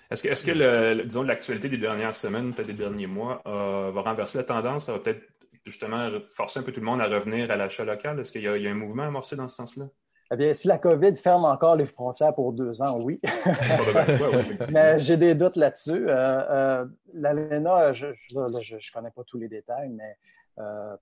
[0.08, 4.44] Est-ce que, disons, l'actualité des dernières semaines, peut-être des derniers mois, euh, va renverser la
[4.44, 4.84] tendance?
[4.84, 5.22] Ça va peut-être
[5.64, 8.20] justement forcer un peu tout le monde à revenir à l'achat local?
[8.20, 9.86] Est-ce qu'il y, a un mouvement amorcé dans ce sens-là?
[10.32, 13.20] Eh bien, si la COVID ferme encore les frontières pour deux ans, oui.
[14.72, 16.08] mais j'ai des doutes là-dessus.
[16.08, 20.16] Euh, euh, L'ALENA, je ne connais pas tous les détails, mais
[20.58, 20.96] euh,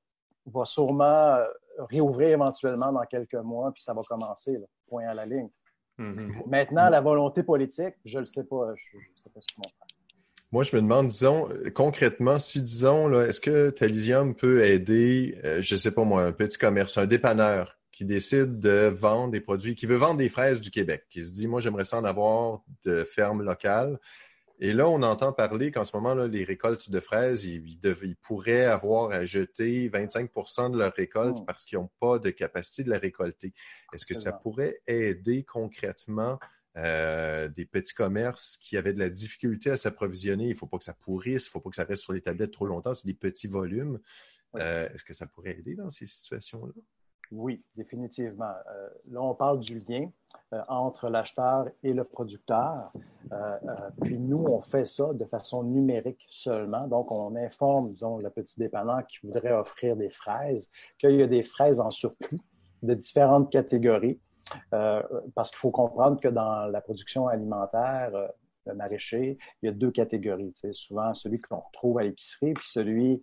[0.46, 1.38] va sûrement
[1.78, 4.58] réouvrir éventuellement dans quelques mois, puis ça va commencer,
[4.88, 5.48] point à la ligne.
[5.98, 6.46] Mm-hmm.
[6.46, 8.74] Maintenant, la volonté politique, je ne le sais pas.
[8.92, 9.62] Je ne sais pas ce qu'ils
[10.52, 15.78] Moi, je me demande, disons, concrètement, si, disons, est-ce que Talisium peut aider, je ne
[15.78, 19.86] sais pas moi, un petit commerce, un dépanneur qui décide de vendre des produits, qui
[19.86, 23.04] veut vendre des fraises du Québec, qui se dit, moi, j'aimerais ça en avoir de
[23.04, 23.98] ferme locale.
[24.60, 27.78] Et là, on entend parler qu'en ce moment, là, les récoltes de fraises, ils,
[28.22, 30.30] pourraient avoir à jeter 25
[30.72, 31.44] de leur récolte oh.
[31.44, 33.52] parce qu'ils n'ont pas de capacité de la récolter.
[33.92, 36.38] Est-ce que ça pourrait aider concrètement
[36.76, 40.44] euh, des petits commerces qui avaient de la difficulté à s'approvisionner?
[40.44, 42.12] Il ne faut pas que ça pourrisse, il ne faut pas que ça reste sur
[42.12, 44.00] les tablettes trop longtemps, c'est des petits volumes.
[44.56, 46.72] Euh, est-ce que ça pourrait aider dans ces situations-là?
[47.32, 48.52] Oui, définitivement.
[48.70, 50.08] Euh, là, on parle du lien
[50.52, 52.92] euh, entre l'acheteur et le producteur.
[53.32, 53.58] Euh,
[54.02, 56.86] puis nous, on fait ça de façon numérique seulement.
[56.86, 61.26] Donc, on informe, disons, le petit dépanneur qui voudrait offrir des fraises, qu'il y a
[61.26, 62.40] des fraises en surplus
[62.82, 64.20] de différentes catégories.
[64.70, 68.10] parce qu'il faut comprendre que dans la production alimentaire,
[68.66, 70.52] le maraîcher, il y a deux catégories.
[70.72, 73.22] Souvent, celui qu'on trouve à l'épicerie, puis celui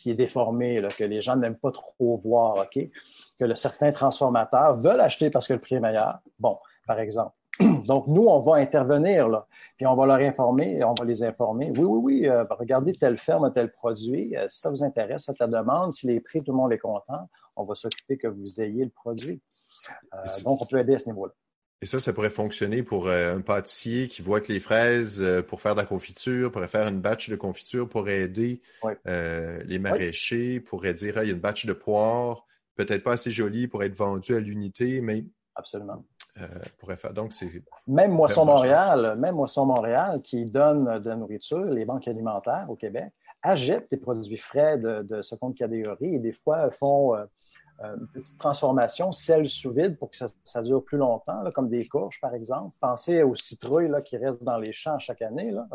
[0.00, 2.78] qui est déformé, que les gens n'aiment pas trop voir, OK?
[3.38, 6.20] Que le, certains transformateurs veulent acheter parce que le prix est meilleur.
[6.38, 7.34] Bon, par exemple.
[7.84, 11.70] Donc, nous, on va intervenir, là, puis on va leur informer, on va les informer.
[11.76, 14.34] Oui, oui, oui, euh, regardez telle ferme, tel produit.
[14.36, 15.92] Euh, si ça vous intéresse, faites la demande.
[15.92, 18.90] Si les prix, tout le monde est content, on va s'occuper que vous ayez le
[18.90, 19.42] produit.
[20.14, 21.34] Euh, donc, on peut aider à ce niveau-là.
[21.82, 25.42] Et ça, ça pourrait fonctionner pour euh, un pâtissier qui voit que les fraises, euh,
[25.42, 28.60] pour faire de la confiture, pourrait faire une batch de confiture pour aider
[29.06, 32.44] euh, les maraîchers, pourrait dire, il y a une batch de poires,
[32.76, 35.24] peut-être pas assez jolie pour être vendue à l'unité, mais...
[35.54, 36.04] Absolument.
[36.78, 37.14] pourrait faire.
[37.14, 37.48] Donc, c'est...
[37.86, 42.76] Même Moisson Montréal, même Moisson Montréal, qui donne de la nourriture, les banques alimentaires au
[42.76, 43.10] Québec,
[43.42, 47.16] achètent des produits frais de, de seconde catégorie et des fois font
[47.82, 52.20] une petite transformation, sel sous vide pour que ça, dure plus longtemps, comme des courges,
[52.20, 52.76] par exemple.
[52.80, 55.50] Pensez aux citrouilles là, qui restent dans les champs chaque année.
[55.50, 55.66] Là?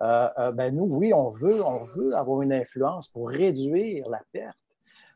[0.00, 4.20] Euh, euh, ben nous, oui, on veut, on veut avoir une influence pour réduire la
[4.32, 4.58] perte,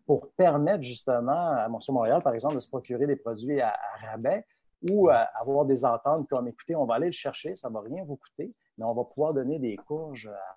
[0.06, 4.44] pour permettre justement à Monsieur Montréal, par exemple, de se procurer des produits à, rabais
[4.90, 8.04] ou avoir des ententes comme, écoutez, on va aller le chercher, ça ne va rien
[8.04, 10.56] vous coûter, mais on va pouvoir donner des courges à,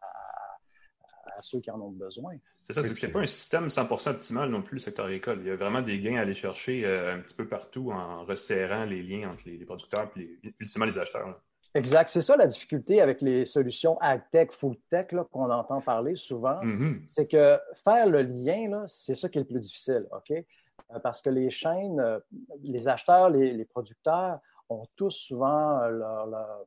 [1.40, 2.34] à ceux qui en ont besoin.
[2.64, 5.40] C'est ça, c'est que c'est pas un système 100% optimal non plus, le secteur agricole.
[5.42, 8.26] Il y a vraiment des gains à aller chercher euh, un petit peu partout en
[8.26, 11.42] resserrant les liens entre les, producteurs et ultimement les acheteurs.
[11.76, 12.10] Exact.
[12.10, 16.62] C'est ça la difficulté avec les solutions AgTech, FoodTech qu'on entend parler souvent.
[16.62, 17.06] Mm-hmm.
[17.06, 20.06] C'est que faire le lien, c'est ça qui est le plus difficile.
[20.12, 20.32] OK?
[20.32, 22.20] Euh, parce que les chaînes, euh,
[22.62, 26.66] les acheteurs, les, producteurs ont tous souvent leur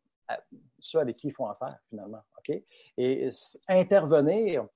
[0.79, 2.23] ceux avec qui il faut en faire, finalement.
[2.97, 3.31] Et
[3.69, 4.67] intervenir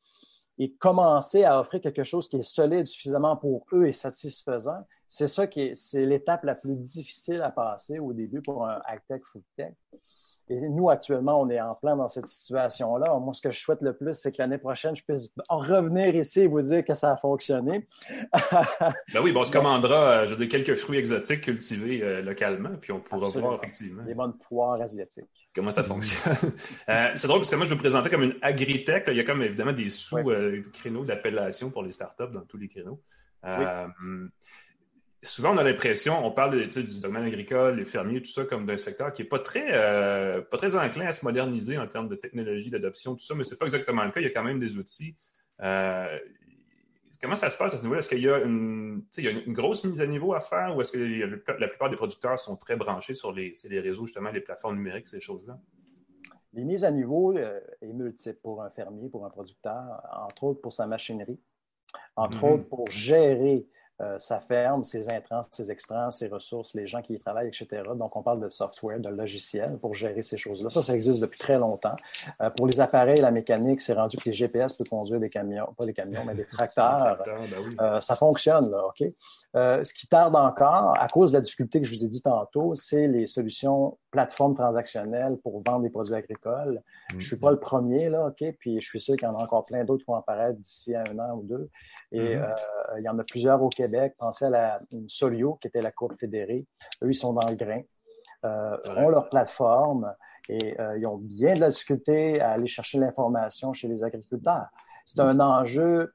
[0.59, 5.29] et commencer à offrir quelque chose qui est solide suffisamment pour eux et satisfaisant, c'est
[5.29, 9.23] ça qui est, c'est l'étape la plus difficile à passer au début pour un high-tech,
[9.25, 9.75] food-tech.
[10.49, 13.19] Et nous, actuellement, on est en plein dans cette situation-là.
[13.19, 16.43] Moi, ce que je souhaite le plus, c'est que l'année prochaine, je puisse revenir ici
[16.43, 17.87] et vous dire que ça a fonctionné.
[19.13, 22.71] ben oui, bon, on se commandera euh, je veux quelques fruits exotiques cultivés euh, localement,
[22.81, 24.05] puis on pourra voir effectivement.
[24.07, 25.51] Les bonnes poires asiatiques.
[25.55, 26.35] Comment ça fonctionne?
[26.89, 29.05] Euh, c'est drôle parce que moi, je vous présentais comme une agritech.
[29.09, 33.01] Il y a comme évidemment des sous-créneaux d'appellation pour les startups dans tous les créneaux.
[33.45, 33.65] Oui
[35.27, 38.77] souvent, on a l'impression, on parle du domaine agricole, les fermiers, tout ça, comme d'un
[38.77, 42.15] secteur qui n'est pas très, euh, pas très enclin à se moderniser en termes de
[42.15, 44.21] technologie, d'adoption, tout ça, mais ce n'est pas exactement le cas.
[44.21, 45.17] Il y a quand même des outils.
[45.63, 46.19] Euh,
[47.21, 48.01] comment ça se passe à ce niveau-là?
[48.01, 51.53] Est-ce qu'il y, a une, une grosse mise à niveau à faire ou est-ce que
[51.59, 55.09] la plupart des producteurs sont très branchés sur les, les réseaux, justement, les plateformes numériques,
[55.09, 55.59] ces choses-là?
[56.53, 60.73] Les mises à niveau euh, multiples pour un fermier, pour un producteur, entre autres pour
[60.73, 61.39] sa machinerie,
[62.17, 62.53] entre mm-hmm.
[62.53, 63.67] autres pour gérer
[64.03, 67.83] euh, sa ferme, ses intrants, ses extrants, ses ressources, les gens qui y travaillent, etc.
[67.97, 70.69] Donc, on parle de software, de logiciel pour gérer ces choses-là.
[70.69, 71.97] Ça, ça existe depuis très longtemps.
[72.43, 75.73] Euh, pour les appareils, la mécanique, c'est rendu que les GPS peuvent conduire des camions,
[75.79, 77.23] pas des camions, mais des tracteurs.
[77.25, 77.49] Ben
[77.81, 79.03] euh, ça fonctionne, là, OK?
[79.55, 82.75] ce qui tarde encore, à cause de la difficulté que je vous ai dit tantôt,
[82.75, 86.83] c'est les solutions plateformes transactionnelles pour vendre des produits agricoles.
[87.11, 88.43] Je ne suis pas le premier, là, OK?
[88.59, 90.95] Puis je suis sûr qu'il y en a encore plein d'autres qui vont apparaître d'ici
[90.95, 91.69] un an ou deux.
[92.13, 92.55] Et mm-hmm.
[92.99, 94.15] il y en a plusieurs au Québec.
[94.19, 96.67] Pensez à la Solio, qui était la Cour fédérée.
[97.03, 97.83] Eux, ils sont dans le grain,
[98.47, 100.15] euh, ont leur plateforme
[100.49, 104.69] et euh, ils ont bien de la difficulté à aller chercher l'information chez les agriculteurs.
[105.05, 106.15] C'est un enjeu,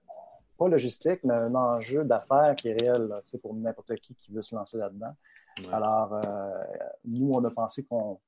[0.58, 3.10] pas logistique, mais un enjeu d'affaires qui est réel
[3.42, 5.14] pour n'importe qui qui veut se lancer là-dedans.
[5.72, 6.64] Alors, euh,
[7.06, 8.20] nous, on a pensé qu'on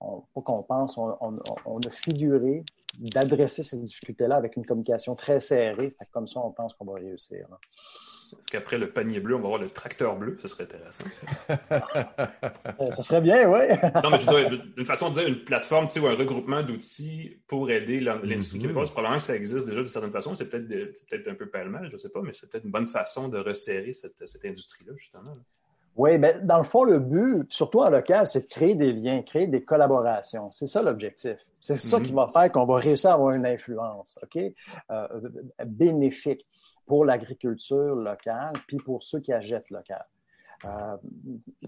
[0.00, 2.64] pas qu'on pense, on, a figuré
[2.98, 5.94] d'adresser ces difficultés-là avec une communication très serrée.
[6.12, 7.46] Comme ça, on pense qu'on va réussir.
[8.32, 10.38] Est-ce qu'après le panier bleu, on va avoir le tracteur bleu?
[10.40, 11.04] Ce serait intéressant.
[12.80, 13.58] Euh, ça serait bien, oui.
[14.02, 17.70] non, mais je dois, d'une façon de dire, une plateforme ou un regroupement d'outils pour
[17.70, 18.62] aider l'industrie mm-hmm.
[18.62, 20.34] québécoise, probablement que ça existe déjà de certaine façon.
[20.34, 22.86] C'est peut-être peut un peu palmel, je ne sais pas, mais c'est peut-être une bonne
[22.86, 25.36] façon de resserrer cette, cette industrie-là, justement.
[25.96, 29.22] Oui, mais dans le fond, le but, surtout en local, c'est de créer des liens,
[29.22, 30.50] créer des collaborations.
[30.50, 31.38] C'est ça l'objectif.
[31.58, 32.02] C'est ça mm-hmm.
[32.02, 34.40] qui va faire qu'on va réussir à avoir une influence, OK,
[34.90, 35.08] euh,
[35.66, 36.46] bénéfique
[36.86, 40.04] pour l'agriculture locale, puis pour ceux qui achètent local.
[40.64, 40.96] Euh,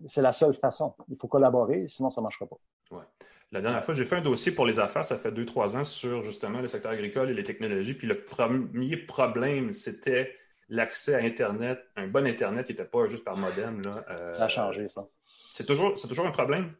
[0.07, 0.95] c'est la seule façon.
[1.09, 2.59] Il faut collaborer, sinon ça ne marchera pas.
[2.91, 3.05] Ouais.
[3.53, 5.85] La dernière fois, j'ai fait un dossier pour les affaires, ça fait deux, trois ans,
[5.85, 7.95] sur justement le secteur agricole et les technologies.
[7.95, 10.35] Puis le premier problème, c'était
[10.73, 13.83] l'accès à Internet, un bon Internet qui n'était pas juste par modem.
[13.83, 15.07] Là, euh, ça a changé, ça.
[15.53, 16.73] C'est toujours, toujours un problème?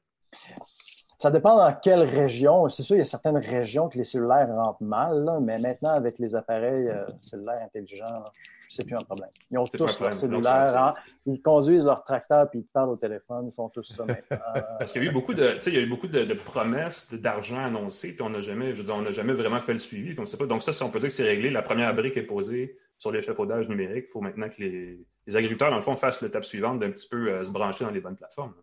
[1.19, 2.69] Ça dépend dans quelle région.
[2.71, 6.19] C'est sûr, il y a certaines régions que les cellulaires rentrent mal, mais maintenant, avec
[6.19, 8.25] les appareils euh, cellulaires intelligents,
[8.71, 9.29] c'est plus un problème.
[9.51, 10.93] Ils ont tous leur cellulaire, hein.
[11.27, 14.39] ils conduisent leur tracteur puis ils parlent au téléphone, ils font tout ça maintenant.
[14.79, 17.63] Parce qu'il y a eu beaucoup de, il y a eu beaucoup de, promesses d'argent
[17.63, 20.15] annoncées, puis on n'a jamais, je veux on n'a jamais vraiment fait le suivi.
[20.15, 20.47] Donc, pas.
[20.47, 23.11] donc ça, si on peut dire que c'est réglé, la première brique est posée sur
[23.11, 24.05] l'échafaudage numérique.
[24.07, 27.29] Il faut maintenant que les, agriculteurs, dans le fond, fassent l'étape suivante d'un petit peu
[27.29, 28.55] euh, se brancher dans les bonnes plateformes.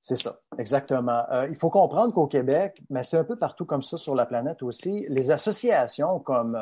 [0.00, 1.24] C'est ça, exactement.
[1.30, 4.24] Euh, il faut comprendre qu'au Québec, mais c'est un peu partout comme ça sur la
[4.24, 6.56] planète aussi, les associations comme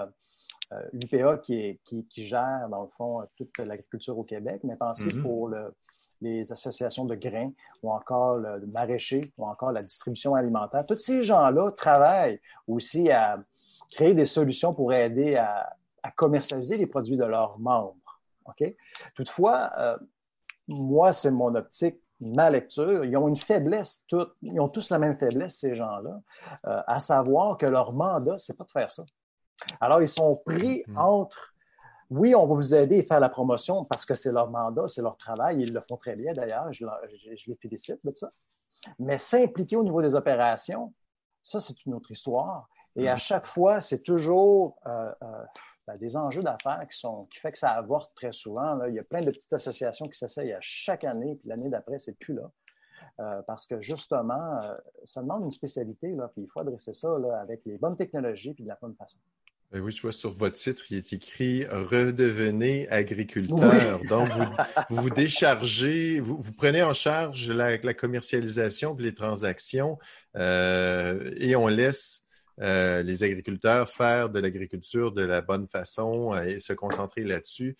[0.73, 1.79] euh, l'UPA qui,
[2.17, 5.23] gère, dans le fond, toute l'agriculture au Québec, mais pensez mm-hmm.
[5.23, 5.55] pour
[6.21, 7.53] les associations de grains
[7.85, 10.85] ou encore le, maraîcher ou encore la distribution alimentaire.
[10.85, 13.39] Tous ces gens-là travaillent aussi à
[13.93, 15.77] créer des solutions pour aider à,
[16.11, 17.97] commercialiser les produits de leurs membres.
[19.15, 19.97] Toutefois, euh,
[20.69, 24.05] moi, c'est mon optique ma lecture, ils ont une faiblesse,
[24.43, 26.21] ils ont tous la même faiblesse, ces gens-là,
[26.67, 29.05] euh, à savoir que leur mandat, c'est pas de faire ça.
[29.81, 30.99] Alors, ils sont pris mm-hmm.
[30.99, 31.55] entre,
[32.11, 35.03] oui, on va vous aider et faire la promotion parce que c'est leur mandat, c'est
[35.03, 36.85] leur travail, ils le font très bien d'ailleurs, je,
[37.47, 38.31] les félicite de ça.
[38.99, 40.93] Mais s'impliquer au niveau des opérations,
[41.43, 42.69] ça, c'est une autre histoire.
[42.95, 43.19] Et à mm-hmm.
[43.19, 45.13] chaque fois, c'est toujours euh,
[45.99, 48.85] des enjeux d'affaires qui sont qui fait que ça avorte très souvent.
[48.85, 51.99] Il y a plein de petites associations qui s'essayent à chaque année, puis l'année d'après,
[51.99, 52.51] c'est plus là.
[53.21, 54.75] Euh, parce que justement, euh,
[55.05, 57.09] ça demande une spécialité, là, puis il faut adresser ça
[57.41, 59.19] avec les bonnes technologies puis de la bonne façon.
[59.71, 64.01] Ben oui, je vois sur votre titre, il est écrit Redevenez agriculteur.
[64.09, 69.99] Donc, vous, vous, déchargez, vous, vous, prenez en charge la, la commercialisation et les transactions
[70.37, 72.22] euh, et on laisse
[72.61, 77.77] euh, les agriculteurs faire de l'agriculture de la bonne façon euh, et se concentrer là-dessus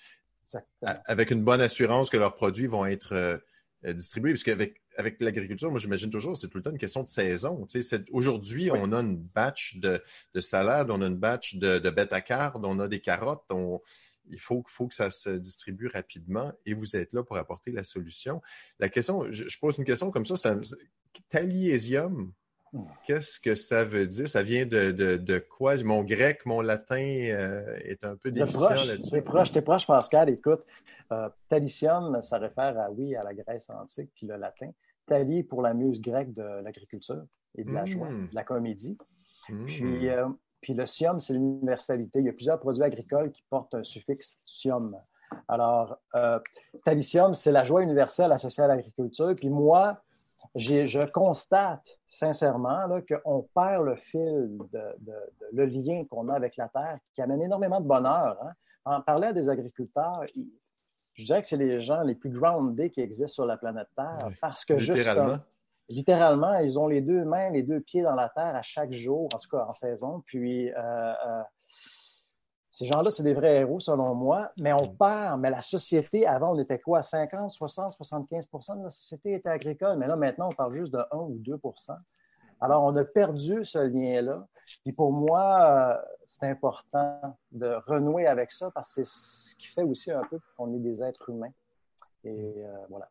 [1.07, 4.33] avec une bonne assurance que leurs produits vont être euh, distribuer.
[4.33, 7.67] Parce qu'avec avec l'agriculture, moi, j'imagine toujours, c'est tout le temps une question de saison.
[8.13, 10.03] Aujourd'hui, on a une batch de,
[10.35, 13.43] de, salade, on a une batch de, de bêta-carde, on a des carottes.
[14.29, 17.85] il faut, faut, que ça se distribue rapidement et vous êtes là pour apporter la
[17.85, 18.43] solution.
[18.79, 20.59] La question, je, pose une question comme ça, ça
[21.31, 22.33] taliésium,
[23.07, 24.29] Qu'est-ce que ça veut dire?
[24.29, 25.75] Ça vient de, de, quoi?
[25.85, 29.11] Mon grec, mon latin euh, est un peu déficient là-dessus.
[29.11, 30.31] T'es proche, proche, Pascal.
[30.31, 30.65] Écoute,
[31.13, 34.71] euh, talicium, ça réfère à, oui, à la Grèce antique, puis le latin.
[35.07, 37.25] Tali pour la muse grecque de l'agriculture
[37.57, 38.31] et de la joie, hmm.
[38.31, 38.97] de la comédie.
[39.49, 39.67] Hmm.
[39.67, 40.29] Puis, euh,
[40.63, 42.21] puis le sium, c'est l'universalité.
[42.21, 44.97] Il y a plusieurs produits agricoles qui portent un suffixe sium.
[45.49, 45.99] Alors,
[46.85, 49.35] talicium, c'est la joie universelle associée à l'agriculture.
[49.35, 50.03] Puis moi,
[50.55, 55.15] je constate sincèrement qu'on perd le fil, de,
[55.53, 58.39] le lien qu'on a avec la Terre qui amène énormément de bonheur.
[58.43, 58.53] Hein.
[58.85, 60.25] En parlant à des agriculteurs,
[61.15, 64.31] je dirais que c'est les gens les plus groundés qui existent sur la planète Terre
[64.41, 65.39] parce que littéralement.
[65.89, 69.29] littéralement, ils ont les deux mains, les deux pieds dans la Terre à chaque jour,
[69.35, 70.23] en tout cas en saison.
[70.27, 71.43] Puis, euh, euh,
[72.73, 74.97] ces gens-là, c'est des vrais héros, selon moi, mais on mm.
[74.97, 75.41] perd.
[75.41, 77.03] Mais la société, avant, on était quoi?
[77.03, 80.99] 50, 60, 75% de la société était agricole, mais là, maintenant, on parle juste de
[80.99, 81.97] 1 ou 2%
[82.63, 84.49] Alors, on a perdu ce lien-là.
[84.85, 89.67] Puis pour moi, euh, c'est important de renouer avec ça parce que c'est ce qui
[89.67, 91.53] fait aussi un peu qu'on est des êtres humains.
[92.25, 93.09] Et euh, voilà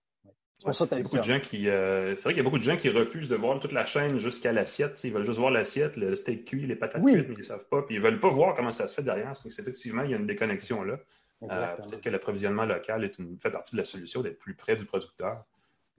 [0.64, 3.30] beaucoup de gens qui, euh, c'est vrai qu'il y a beaucoup de gens qui refusent
[3.30, 5.04] de voir toute la chaîne jusqu'à l'assiette.
[5.04, 7.68] Ils veulent juste voir l'assiette, le steak cuit, les patates cuites, mais ils ne savent
[7.68, 7.82] pas.
[7.84, 9.36] Puis ils ne veulent pas voir comment ça se fait derrière.
[9.36, 10.98] C'est effectivement, il y a une déconnexion là.
[11.44, 14.76] Euh, peut-être que l'approvisionnement local est une, fait partie de la solution, d'être plus près
[14.76, 15.44] du producteur.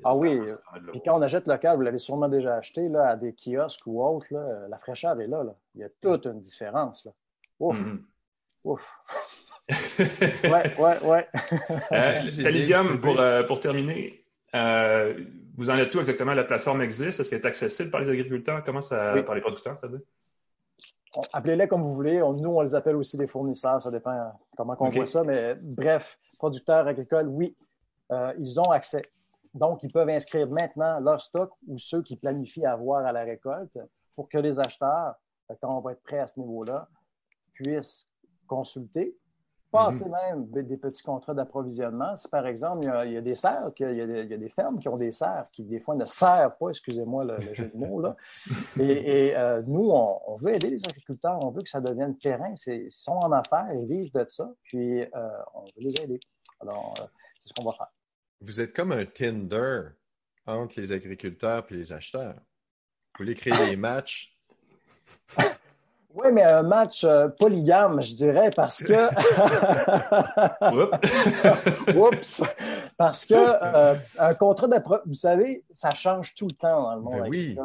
[0.05, 0.41] Ah oui.
[0.93, 4.05] Puis quand on achète local, vous l'avez sûrement déjà acheté là, à des kiosques ou
[4.05, 7.05] autres, là, la fraîcheur est là, là, Il y a toute une différence.
[7.05, 7.13] Là.
[7.59, 7.77] Ouf.
[7.77, 7.99] Mm-hmm.
[8.65, 9.01] Ouf.
[9.99, 11.29] ouais, ouais, ouais.
[11.93, 14.22] euh, pour, euh, pour terminer,
[14.55, 15.25] euh,
[15.57, 16.35] vous en êtes tout exactement?
[16.35, 17.21] La plateforme existe?
[17.21, 18.63] Est-ce qu'elle est accessible par les agriculteurs?
[18.65, 20.07] Comment ça, par les producteurs, ça veut dire?
[21.33, 22.19] Appelez-les comme vous voulez.
[22.19, 23.83] nous, on les appelle aussi des fournisseurs.
[23.83, 25.25] Ça dépend comment on voit ça.
[25.25, 27.55] Mais bref, producteurs agricoles, oui,
[28.11, 29.03] euh, ils ont accès.
[29.55, 33.79] Donc, ils peuvent inscrire maintenant leur stock ou ceux qui planifient avoir à la récolte
[34.15, 35.15] pour que les acheteurs,
[35.51, 36.89] euh, quand on va être prêt à ce niveau-là,
[37.53, 38.09] puissent
[38.47, 39.15] consulter,
[39.73, 40.13] passer mhm.
[40.13, 42.15] même des petits contrats d'approvisionnement.
[42.15, 44.99] Si par exemple, il y, a, des serres, il y a des, fermes qui ont
[44.99, 48.15] des serres qui des fois ne servent pas, excusez-moi le, jeu de mots, là.
[48.79, 52.55] Et, euh, nous, on, veut aider les agriculteurs, on veut que ça devienne terrain.
[52.67, 55.07] Ils sont en affaires, ils vivent de ça, puis euh,
[55.55, 56.21] on veut les aider.
[56.61, 57.05] Alors, euh,
[57.41, 57.91] c'est ce qu'on va faire.
[58.43, 59.81] Vous êtes comme un Tinder
[60.47, 62.35] entre les agriculteurs et les acheteurs.
[62.35, 64.39] Vous voulez créer des matchs
[66.15, 68.93] Oui, mais un match euh, polygame, je dirais, parce que.
[71.97, 72.43] Oups!
[72.99, 77.01] Parce que euh, un contrat d'approvisionnement, vous savez, ça change tout le temps dans le
[77.01, 77.23] monde.
[77.23, 77.57] Ben oui.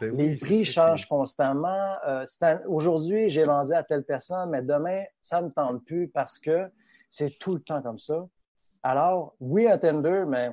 [0.00, 1.94] Ben Les prix changent constamment.
[2.06, 2.24] Euh,
[2.66, 6.70] aujourd'hui, j'ai vendu à telle personne, mais demain, ça ne me tente plus parce que
[7.10, 8.26] c'est tout le temps comme ça.
[8.84, 10.52] Alors, oui, un tender, mais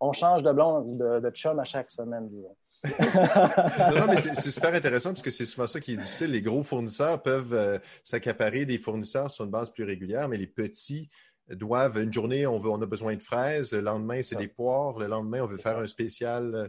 [0.00, 4.72] on change de blonde, de, de chum à chaque semaine, disons non, mais c'est super
[4.74, 6.30] intéressant parce que c'est souvent ça qui est difficile.
[6.30, 10.46] Les gros fournisseurs peuvent euh, s'accaparer des fournisseurs sur une base plus régulière, mais les
[10.46, 11.10] petits
[11.50, 14.98] doivent, une journée, on, veut, on a besoin de fraises, le lendemain, c'est des poires,
[14.98, 16.54] le lendemain, on veut faire un spécial.
[16.54, 16.68] Euh,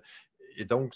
[0.58, 0.96] et donc,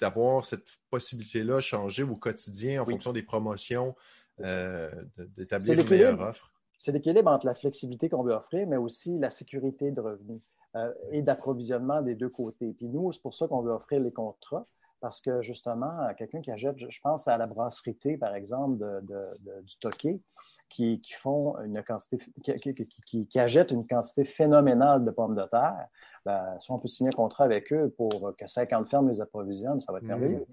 [0.00, 3.96] d'avoir cette possibilité-là changer au quotidien en fonction des promotions,
[4.40, 4.90] euh,
[5.36, 6.52] d'établir une meilleure offre.
[6.78, 10.40] C'est l'équilibre entre la flexibilité qu'on veut offrir, mais aussi la sécurité de revenus.
[10.76, 12.72] Euh, et d'approvisionnement des deux côtés.
[12.74, 14.64] Puis nous, c'est pour ça qu'on veut offrir les contrats,
[15.00, 20.20] parce que justement, quelqu'un qui achète, je pense à la brasserie par exemple, du Toqué,
[20.68, 25.88] qui, font une quantité, qui, qui, achètent une quantité phénoménale de pommes de terre,
[26.24, 29.80] ben, si on peut signer un contrat avec eux pour que 50 fermes les approvisionnent,
[29.80, 30.44] ça va être mmh.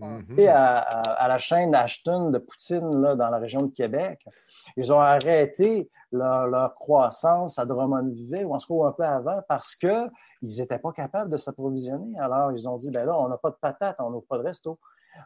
[0.00, 0.48] Mm-hmm.
[0.48, 4.26] À, la chaîne Ashton de Poutine là, dans la région de Québec,
[4.76, 9.74] ils ont arrêté leur, croissance à Drummondville, ou en ce cas un peu avant, parce
[9.74, 10.10] qu'ils
[10.42, 12.18] n'étaient pas capables de s'approvisionner.
[12.18, 14.44] Alors, ils ont dit, ben là, on n'a pas de patates, on n'ouvre pas de
[14.44, 14.78] resto.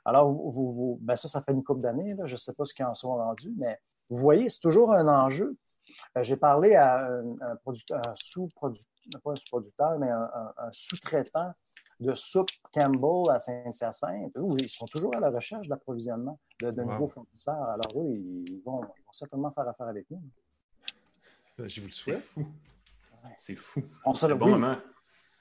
[0.04, 2.84] Alors, vous, ben ça, ça fait une couple d'années, je ne sais pas ce qu'ils
[2.84, 3.78] en sont rendus, mais
[4.10, 5.56] vous voyez, c'est toujours un enjeu.
[6.16, 7.56] Euh, j'ai parlé à un,
[8.14, 8.86] sous-producteur,
[9.22, 11.52] pas un sous-producteur, mais un sous-traitant
[12.00, 17.62] de soupe Campbell à Saint-Hyacinthe, ils sont toujours à la recherche d'approvisionnement de, nouveaux fournisseurs.
[17.62, 18.82] Alors eux, ils vont,
[19.12, 20.22] certainement faire affaire avec nous.
[21.60, 22.34] Euh, je vous le souhaite.
[23.38, 23.82] C'est fou.
[24.14, 24.76] C'est le bon moment.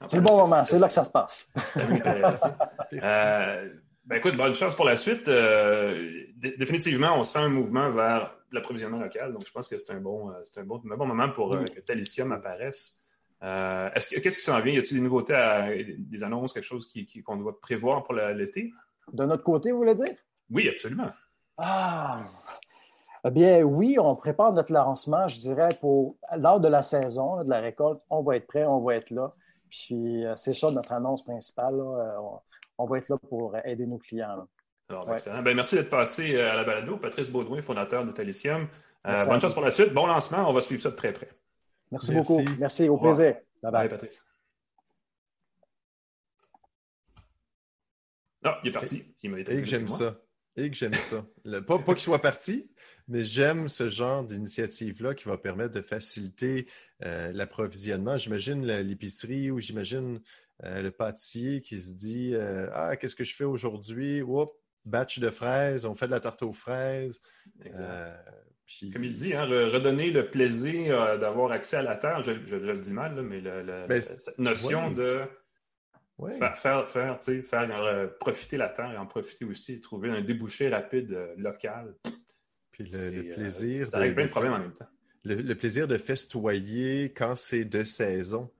[0.06, 1.50] C'est le bon moment, c'est là que ça se passe.
[1.76, 5.28] euh, ben écoute, bonne chance pour la suite.
[5.28, 9.32] Euh, définitivement, on sent un mouvement vers l'approvisionnement local.
[9.32, 11.80] Donc, je pense que c'est un bon, euh, un bon, un bon moment pour que
[11.80, 13.02] Talicium apparaisse
[13.40, 14.72] Qu'est-ce qui s'en vient?
[14.72, 16.92] Y a-t-il des nouveautés, des annonces, quelque chose
[17.24, 18.72] qu'on doit prévoir pour l'été?
[19.12, 20.14] De notre côté, vous voulez dire?
[20.50, 21.10] Oui, absolument.
[21.56, 22.24] Ah!
[23.24, 27.50] Eh bien, oui, on prépare notre lancement, je dirais, pour lors de la saison, de
[27.50, 28.00] la récolte.
[28.10, 29.32] On va être prêt, on va être là.
[29.70, 31.74] Puis, euh, c'est ça notre annonce principale.
[31.74, 32.18] Euh,
[32.78, 34.46] on, va être là pour aider nos clients.
[34.88, 35.42] Alors, excellent.
[35.42, 36.96] Ben, merci d'être passé euh, à la balado.
[36.96, 38.68] Patrice Baudouin, fondateur de Talicium.
[39.04, 39.92] bonne chance pour la suite.
[39.92, 40.48] Bon lancement.
[40.48, 41.28] On va suivre ça de très près.
[41.90, 42.40] Merci, beaucoup.
[42.58, 42.88] Merci.
[42.88, 43.36] Au plaisir.
[43.62, 43.88] Bye bye.
[43.88, 44.22] Patrice.
[48.44, 49.04] Ah, il est parti.
[49.22, 49.56] Il m'a été.
[49.56, 50.20] Et que j'aime ça.
[50.56, 51.24] Et que j'aime ça.
[51.66, 52.70] pas pas qu'il soit parti,
[53.06, 56.68] mais j'aime ce genre d'initiative-là qui va permettre de faciliter
[57.04, 58.16] euh, l'approvisionnement.
[58.16, 60.20] J'imagine l'épicerie ou j'imagine
[60.64, 64.22] euh, le pâtissier qui se dit euh, Ah, qu'est-ce que je fais aujourd'hui?
[64.22, 64.52] Oups,
[64.84, 67.20] batch de fraises, on fait de la tarte aux fraises.
[68.92, 72.92] Comme il dit, hein, redonner le plaisir d'avoir accès à la terre, je, le dis
[72.92, 75.22] mal, mais ben, cette notion de
[76.38, 81.94] faire, faire, faire profiter la terre et en profiter aussi, trouver un débouché rapide local
[82.78, 83.88] le, euh, plaisir.
[83.88, 84.88] ça règle plein de problèmes en même temps.
[85.24, 88.50] Le, plaisir de festoyer quand c'est de saison,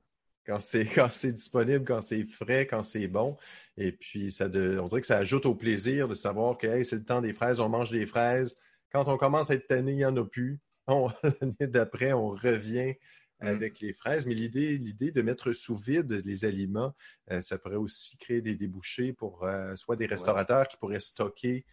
[0.47, 3.37] quand c'est quand c'est disponible, quand c'est frais, quand c'est bon.
[3.77, 7.05] Et puis, ça on dirait que ça ajoute au plaisir de savoir que c'est le
[7.05, 8.57] temps des fraises, on mange des fraises.
[8.93, 10.61] Quand on commence à être tanné, il n'y en a plus.
[10.89, 11.13] L'année
[11.61, 12.95] d'après, on revient
[13.41, 13.47] mm.
[13.47, 14.27] avec les fraises.
[14.27, 16.95] Mais l'idée, l'idée de mettre sous vide les aliments,
[17.31, 21.65] euh, ça pourrait aussi créer des débouchés pour euh, soit des restaurateurs qui pourraient stocker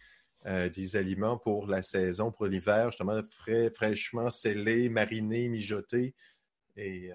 [0.46, 6.14] euh, des aliments pour la saison, pour l'hiver, justement frais, fraîchement scellés, marinés, mijotés,
[6.76, 7.10] et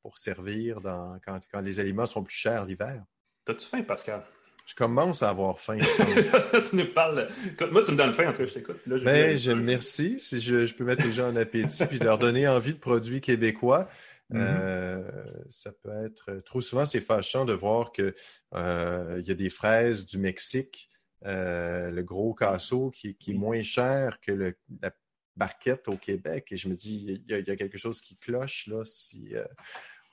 [0.00, 0.80] pour servir
[1.22, 3.04] quand, les aliments sont plus chers l'hiver.
[3.44, 4.24] T'as-tu faim, Pascal?
[4.68, 5.78] Je commence à avoir faim.
[6.70, 7.26] tu nous parles.
[7.72, 8.76] Moi, tu me donnes faim, en tout cas, je t'écoute.
[8.86, 10.20] Ben, je, merci.
[10.20, 13.84] Si je, peux mettre les gens en appétit puis leur donner envie de produits québécois.
[13.84, 13.88] Mm-hmm.
[14.30, 15.02] Euh,
[15.48, 18.14] ça peut être trop souvent c'est fâchant de voir que
[18.52, 20.90] il y a des fraises du Mexique
[21.24, 24.92] euh, le gros casseau qui, est moins cher que la
[25.36, 26.48] barquette au Québec.
[26.50, 29.44] Et je me dis, il y, a, quelque chose qui cloche là si euh,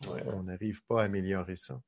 [0.08, 1.80] on n'arrive pas à améliorer ça.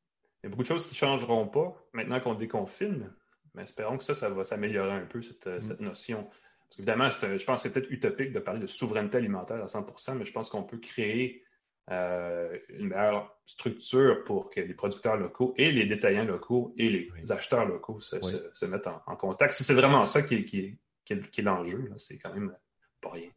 [0.44, 3.12] Il y a beaucoup de choses qui ne changeront pas maintenant qu'on déconfine,
[3.54, 5.84] mais espérons que ça, ça va s'améliorer un peu, cette, euh, mm.
[5.84, 6.24] notion.
[6.24, 10.18] Parce qu'évidemment, je pense que c'est peut-être utopique de parler de souveraineté alimentaire à 100%
[10.18, 11.44] mais je pense qu'on peut créer
[11.90, 17.32] euh, une meilleure structure pour que les producteurs locaux et les détaillants locaux et les
[17.32, 19.54] acheteurs locaux se, mettent en, contact.
[19.54, 20.78] Si c'est vraiment ça qui est, qui
[21.10, 22.54] est, l'enjeu, c'est quand même
[23.00, 23.30] pas rien.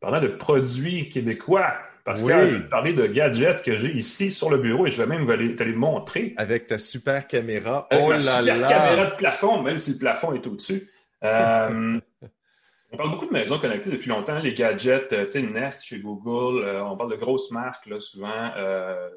[0.00, 1.72] Parlant de produits québécois,
[2.04, 5.00] parce que je vais parler de gadgets que j'ai ici sur le bureau et je
[5.00, 6.34] vais même aller, te les montrer.
[6.38, 7.86] Avec ta super caméra.
[7.92, 10.88] oh là super caméra de plafond, même si le plafond est au-dessus.
[11.22, 12.00] Euh,
[12.92, 16.00] On parle beaucoup de maisons connectées depuis longtemps, les gadgets, euh, tu sais, Nest chez
[16.00, 18.50] Google, euh, on parle de grosses marques, là, souvent.
[18.56, 19.08] Euh,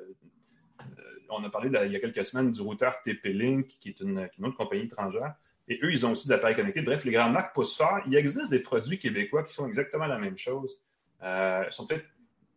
[1.29, 4.57] on a parlé il y a quelques semaines du routeur TP-Link, qui est une, autre
[4.57, 5.33] compagnie étrangère.
[5.67, 6.81] Et eux, ils ont aussi des appareils connectés.
[6.81, 7.99] Bref, les grandes marques poussent fort.
[8.05, 10.81] Il existe des produits québécois qui sont exactement la même chose.
[11.21, 12.05] ils sont peut-être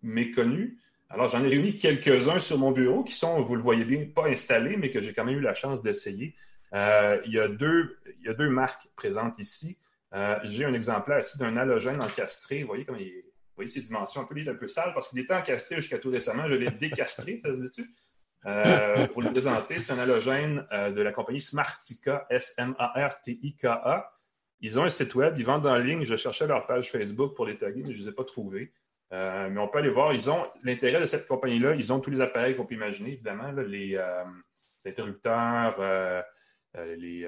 [0.02, 0.76] méconnus.
[1.08, 4.26] Alors, j'en ai réuni quelques-uns sur mon bureau qui sont, vous le voyez bien, pas
[4.26, 6.34] installés, mais que j'ai quand même eu la chance d'essayer.
[6.72, 9.78] il, y a deux, il y a deux marques présentes ici.
[10.14, 12.60] Euh, j'ai un exemplaire ici d'un halogène encastré.
[12.62, 13.22] Vous voyez comme il
[13.56, 15.76] vous voyez ses dimensions un peu, il est un peu sale parce qu'il était encastré
[15.76, 16.46] jusqu'à tout récemment.
[16.46, 17.90] Je l'ai décastré, ça se dit-tu?
[18.46, 24.12] Euh, pour le présenter, c'est un halogène euh, de la compagnie Smartica, S-M-A-R-T-I-K-A.
[24.60, 26.04] Ils ont un site web, ils vendent en ligne.
[26.04, 28.72] Je cherchais leur page Facebook pour les taguer, mais je ne les ai pas trouvés.
[29.10, 30.12] mais on peut aller voir.
[30.14, 31.74] Ils ont l'intérêt de cette compagnie-là.
[31.74, 33.98] Ils ont tous les appareils qu'on peut imaginer, évidemment, les,
[34.86, 36.24] interrupteurs,
[36.74, 37.26] les,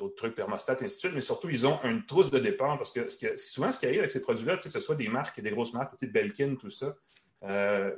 [0.00, 2.76] autres trucs, thermostat, et ainsi de suite, mais surtout, ils ont une trousse de départ
[2.76, 3.08] parce que,
[3.38, 5.72] souvent, ce qui arrive avec ces produits-là, c'est que ce soit des marques, des grosses
[5.72, 6.94] marques, Belkin, tout ça.
[7.44, 7.90] Euh,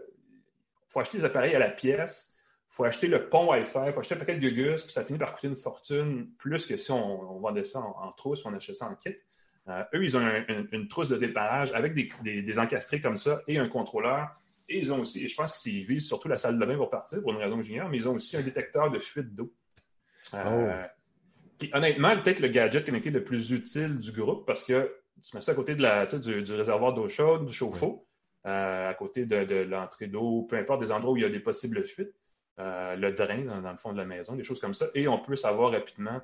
[0.94, 2.36] faut acheter les appareils à la pièce,
[2.70, 5.04] il faut acheter le pont Wi-Fi, il faut acheter un paquet de gugus, puis ça
[5.04, 8.54] finit par coûter une fortune, plus que si on, vendait ça en, trousse ou on
[8.54, 9.14] achetait ça en kit.
[9.68, 10.22] Euh, eux, ils ont
[10.72, 14.28] une trousse de déparage avec des, encastrés comme ça et un contrôleur.
[14.68, 16.90] Et ils ont aussi, et je pense qu'ils visent surtout la salle de bain pour
[16.90, 19.52] partir, pour une raison que j'ignore, mais ils ont aussi un détecteur de fuite d'eau.
[20.32, 20.86] Euh,
[21.62, 24.90] oh honnêtement, peut-être le gadget connecté le plus utile du groupe parce que
[25.22, 28.06] tu mets ça à côté de la, du, réservoir d'eau chaude, du chauffe-eau,
[28.46, 31.40] euh, à côté de, l'entrée d'eau, peu importe des endroits où il y a des
[31.40, 32.14] possibles fuites,
[32.58, 34.86] euh, le drain dans, le fond de la maison, des choses comme ça.
[34.94, 36.20] Et on peut savoir rapidement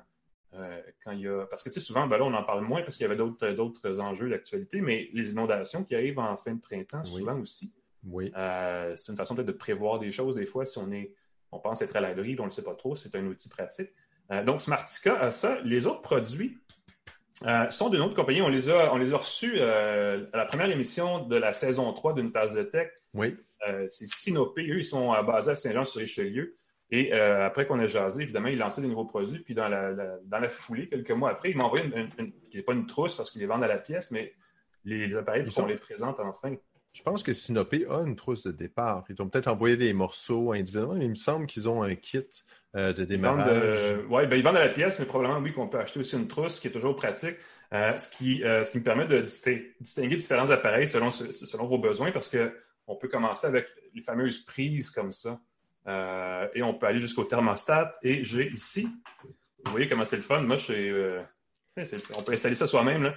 [0.53, 1.45] euh, quand il y a.
[1.47, 3.15] Parce que tu sais, souvent, ben là, on en parle moins parce qu'il y avait
[3.15, 7.73] d'autres enjeux d'actualité, mais les inondations qui arrivent en fin de printemps, souvent aussi.
[8.03, 8.31] Oui.
[8.33, 11.13] c'est une façon peut-être de prévoir des choses des fois si on est.
[11.51, 13.89] On pense être à l'abri, on ne le sait pas trop, c'est un outil pratique.
[14.45, 15.59] Donc, Smartica a ça.
[15.65, 16.59] Les autres produits,
[17.45, 18.41] euh, sont d'une autre compagnie.
[18.41, 21.91] On les a, on les a reçus euh, à la première émission de la saison
[21.91, 22.89] 3 d'une tasse de tech.
[23.13, 23.35] Oui.
[23.67, 24.61] Euh, c'est Sinopé.
[24.69, 26.55] Eux, ils sont basés à Saint-Jean-sur-Richelieu.
[26.93, 29.39] Et après qu'on ait jasé, évidemment, ils lançaient des nouveaux produits.
[29.39, 32.63] Puis dans la, dans la foulée, quelques mois après, ils m'ont envoyé une, qui n'est
[32.63, 34.33] pas une trousse parce qu'ils les vendent à la pièce, mais
[34.83, 36.53] les, appareils, ils sont les présentent enfin.
[36.91, 39.05] Je pense que Sinopé a une trousse de départ.
[39.07, 42.27] Ils t'ont peut-être envoyé des morceaux individuellement, mais il me semble qu'ils ont un kit
[42.75, 43.99] euh, de démarrage.
[44.09, 46.27] Oui, ben, ils vendent à la pièce, mais probablement, oui, qu'on peut acheter aussi une
[46.27, 47.35] trousse, qui est toujours pratique,
[47.73, 51.77] euh, ce, qui, euh, ce qui me permet de distinguer différents appareils selon, selon vos
[51.77, 55.39] besoins, parce qu'on peut commencer avec les fameuses prises comme ça.
[56.53, 57.91] et on peut aller jusqu'au thermostat.
[58.03, 58.87] Et j'ai ici,
[59.65, 60.41] vous voyez comment c'est le fun.
[60.41, 61.21] Moi, je
[62.17, 63.13] on peut installer ça soi-même.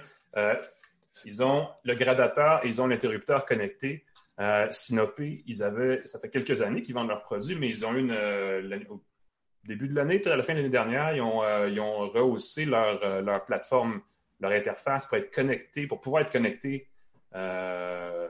[1.23, 4.03] Ils ont le gradateur et ils ont l'interrupteur connecté.
[4.39, 7.95] Euh, Sinopé, ils avaient, ça fait quelques années qu'ils vendent leurs produits, mais ils ont
[7.95, 8.61] une, euh,
[9.67, 11.67] début de l'année, à la fin de l'année dernière, ils ont, euh,
[12.13, 14.01] rehaussé leur, euh, leur, plateforme,
[14.39, 16.87] leur interface pour être connectés, pour pouvoir être connectés.
[17.33, 18.29] je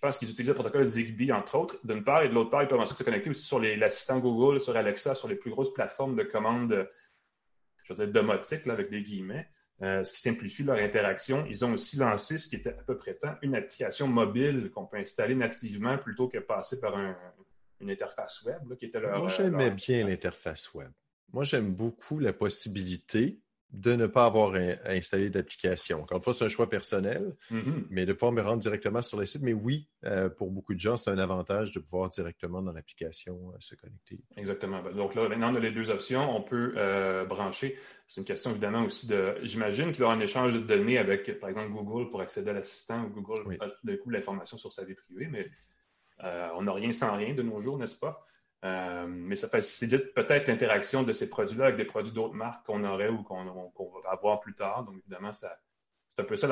[0.00, 2.68] pense qu'ils utilisent le protocole Zigbee, entre autres, d'une part, et de l'autre part, ils
[2.68, 6.14] peuvent ensuite se connecter aussi sur l'assistant Google, sur Alexa, sur les plus grosses plateformes
[6.14, 6.88] de commandes,
[7.82, 9.48] je veux dire, domotiques, avec des guillemets.
[9.80, 11.46] Euh, ce qui simplifie leur interaction.
[11.48, 14.86] Ils ont aussi lancé, ce qui était à peu près temps, une application mobile qu'on
[14.86, 16.96] peut installer nativement plutôt que passer par
[17.80, 19.18] une interface web, qui était leur.
[19.18, 20.90] Moi, j'aimais bien l'interface web.
[21.32, 24.54] Moi, j'aime beaucoup la possibilité de ne pas avoir
[24.86, 26.02] installé d'application.
[26.02, 27.86] Encore une fois, c'est un choix personnel, mm-hmm.
[27.90, 29.42] mais de pouvoir me rendre directement sur le site.
[29.42, 33.50] Mais oui, euh, pour beaucoup de gens, c'est un avantage de pouvoir directement dans l'application
[33.50, 34.20] euh, se connecter.
[34.38, 34.82] Exactement.
[34.92, 36.34] Donc là, maintenant, on a les deux options.
[36.34, 37.76] On peut euh, brancher.
[38.06, 39.34] C'est une question évidemment aussi de.
[39.42, 42.54] J'imagine qu'il y aura un échange de données avec, par exemple, Google pour accéder à
[42.54, 45.50] l'assistant ou Google a tout coup l'information sur sa vie privée, mais
[46.20, 48.24] on n'a rien sans rien de nos jours, n'est-ce pas?
[48.64, 52.82] Euh, mais ça facilite peut-être l'interaction de ces produits-là avec des produits d'autres marques qu'on
[52.84, 54.84] aurait ou qu'on va avoir plus tard.
[54.84, 55.46] Donc, évidemment, c'est
[56.18, 56.48] un peu ça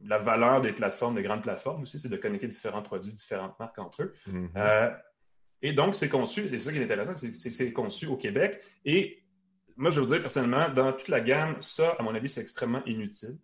[0.00, 3.78] la, valeur des plateformes, des grandes plateformes aussi, c'est de connecter différents produits, différentes marques
[3.78, 4.14] entre eux.
[4.28, 4.50] Mm-hmm.
[4.56, 4.90] Euh,
[5.62, 8.60] et donc, c'est conçu, c'est ça qui est intéressant, c'est que c'est conçu au Québec.
[8.84, 9.22] Et
[9.76, 12.84] moi, je veux dire personnellement, dans toute la gamme, ça, à mon avis, c'est extrêmement
[12.86, 13.38] inutile.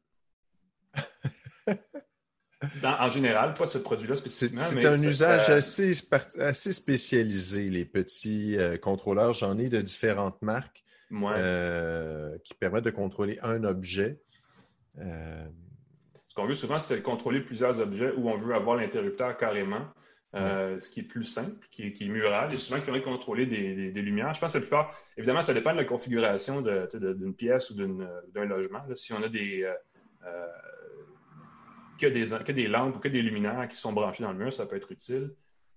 [2.84, 4.60] En général, pas ce produit-là spécifiquement.
[4.60, 5.92] C'est un usage assez,
[6.38, 9.32] assez spécialisé, les petits euh, contrôleurs.
[9.32, 14.20] J'en ai de différentes marques euh, qui permettent de contrôler un objet.
[14.98, 15.46] Euh,
[16.28, 19.86] ce qu'on veut souvent, c'est contrôler plusieurs objets où on veut avoir l'interrupteur carrément.
[20.34, 24.02] ce qui est plus simple, qui est, mural, et souvent qui permet de contrôler des,
[24.02, 24.34] lumières.
[24.34, 28.44] Je pense que la plupart, évidemment, ça dépend de la configuration d'une pièce ou d'un
[28.44, 28.80] logement.
[28.94, 29.66] Si on a des,
[32.00, 34.52] que des, que des lampes ou que des luminaires qui sont branchés dans le mur,
[34.52, 35.30] ça peut être utile,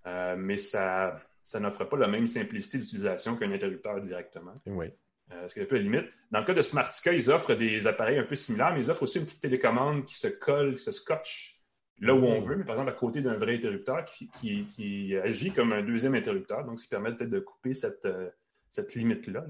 [0.08, 4.56] euh, mais ça, ça n'offre pas la même simplicité d'utilisation qu'un interrupteur directement.
[4.66, 4.88] Oui.
[5.32, 6.06] Euh, ce qui est un peu la limite.
[6.32, 9.04] Dans le cas de Smartica, ils offrent des appareils un peu similaires, mais ils offrent
[9.04, 11.62] aussi une petite télécommande qui se colle, qui se scotche
[12.00, 12.44] là où on mm.
[12.44, 14.30] veut, mais par exemple à côté d'un vrai interrupteur qui,
[14.66, 18.30] qui, agit comme un deuxième interrupteur, donc ce qui permet peut-être de couper cette, euh,
[18.70, 19.46] cette limite-là.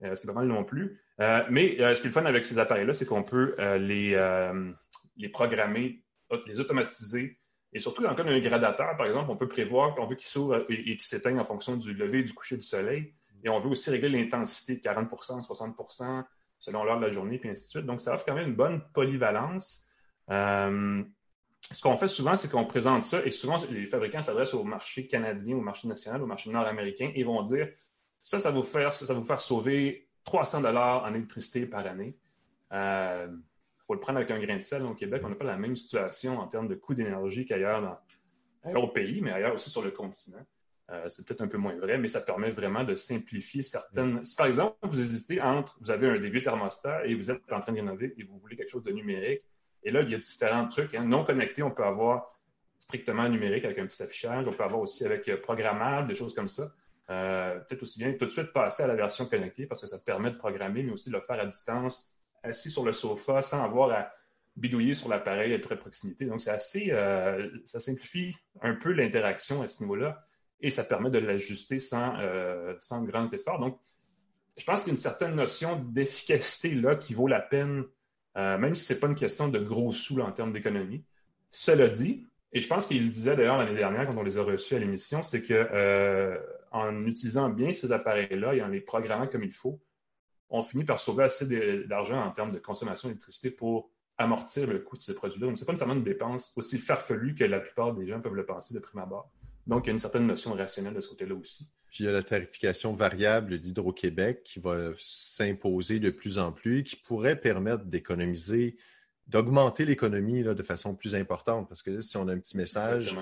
[0.00, 1.00] ce qui est pas mal non plus.
[1.50, 4.16] mais ce qui est le fun avec ces appareils-là, c'est qu'on peut les,
[5.16, 6.01] les programmer
[6.46, 7.38] les automatiser.
[7.72, 10.28] Et surtout, dans le cas d'un gradateur, par exemple, on peut prévoir qu'on veut qu'il
[10.28, 13.14] s'ouvre et, qu'il s'éteigne en fonction du lever et du coucher du soleil.
[13.44, 16.24] Et on veut aussi régler l'intensité de 40% 60%
[16.58, 17.86] selon l'heure de la journée, puis ainsi de suite.
[17.86, 19.88] Donc, ça offre quand même une bonne polyvalence.
[20.30, 21.02] Euh,
[21.70, 25.06] ce qu'on fait souvent, c'est qu'on présente ça, et souvent, les fabricants s'adressent au marché
[25.06, 27.68] canadien, au marché national, au marché nord-américain, et vont dire
[28.22, 32.16] ça, ça va vous faire, ça, vous faire sauver 300 dollars en électricité par année.
[32.72, 33.28] Euh,
[33.92, 34.84] faut le prendre avec un grain de sel.
[34.84, 38.00] Au Québec, on n'a pas la même situation en termes de coût d'énergie qu'ailleurs
[38.74, 40.46] au pays, mais ailleurs aussi sur le continent.
[40.90, 44.24] Euh, c'est peut-être un peu moins vrai, mais ça permet vraiment de simplifier certaines.
[44.24, 47.52] Si par exemple, vous hésitez entre, vous avez un des vieux thermostat et vous êtes
[47.52, 49.42] en train de rénover et vous voulez quelque chose de numérique,
[49.84, 50.94] et là, il y a différents trucs.
[50.94, 51.04] Hein.
[51.04, 52.38] Non connectés, on peut avoir
[52.78, 54.46] strictement numérique avec un petit affichage.
[54.48, 56.72] On peut avoir aussi avec euh, programmable, des choses comme ça.
[57.10, 59.98] Euh, peut-être aussi bien tout de suite passer à la version connectée parce que ça
[59.98, 62.11] permet de programmer, mais aussi de le faire à distance
[62.42, 64.12] assis sur le sofa sans avoir à
[64.56, 66.26] bidouiller sur l'appareil à très proximité.
[66.26, 70.24] Donc, c'est assez, euh, ça simplifie un peu l'interaction à ce niveau-là
[70.60, 73.58] et ça permet de l'ajuster sans, euh, sans grand effort.
[73.58, 73.78] Donc,
[74.56, 77.84] je pense qu'il y a une certaine notion d'efficacité là qui vaut la peine,
[78.36, 81.04] euh, même si ce n'est pas une question de gros sous en termes d'économie.
[81.48, 84.42] Cela dit, et je pense qu'il le disait d'ailleurs l'année dernière quand on les a
[84.42, 86.38] reçus à l'émission, c'est que
[86.70, 89.80] en utilisant bien ces appareils-là et en les programmant comme il faut,
[90.52, 91.46] on finit par sauver assez
[91.86, 95.46] d'argent en termes de consommation d'électricité pour amortir le coût de ces produits-là.
[95.46, 98.34] Donc, ce n'est pas nécessairement une dépense aussi farfelue que la plupart des gens peuvent
[98.34, 99.32] le penser de prime abord.
[99.66, 101.72] Donc, il y a une certaine notion rationnelle de ce côté-là aussi.
[101.86, 106.84] Puis il y a la tarification variable d'Hydro-Québec qui va s'imposer de plus en plus,
[106.84, 108.76] qui pourrait permettre d'économiser,
[109.26, 111.68] d'augmenter l'économie de façon plus importante.
[111.68, 113.16] Parce que là, si on a un petit message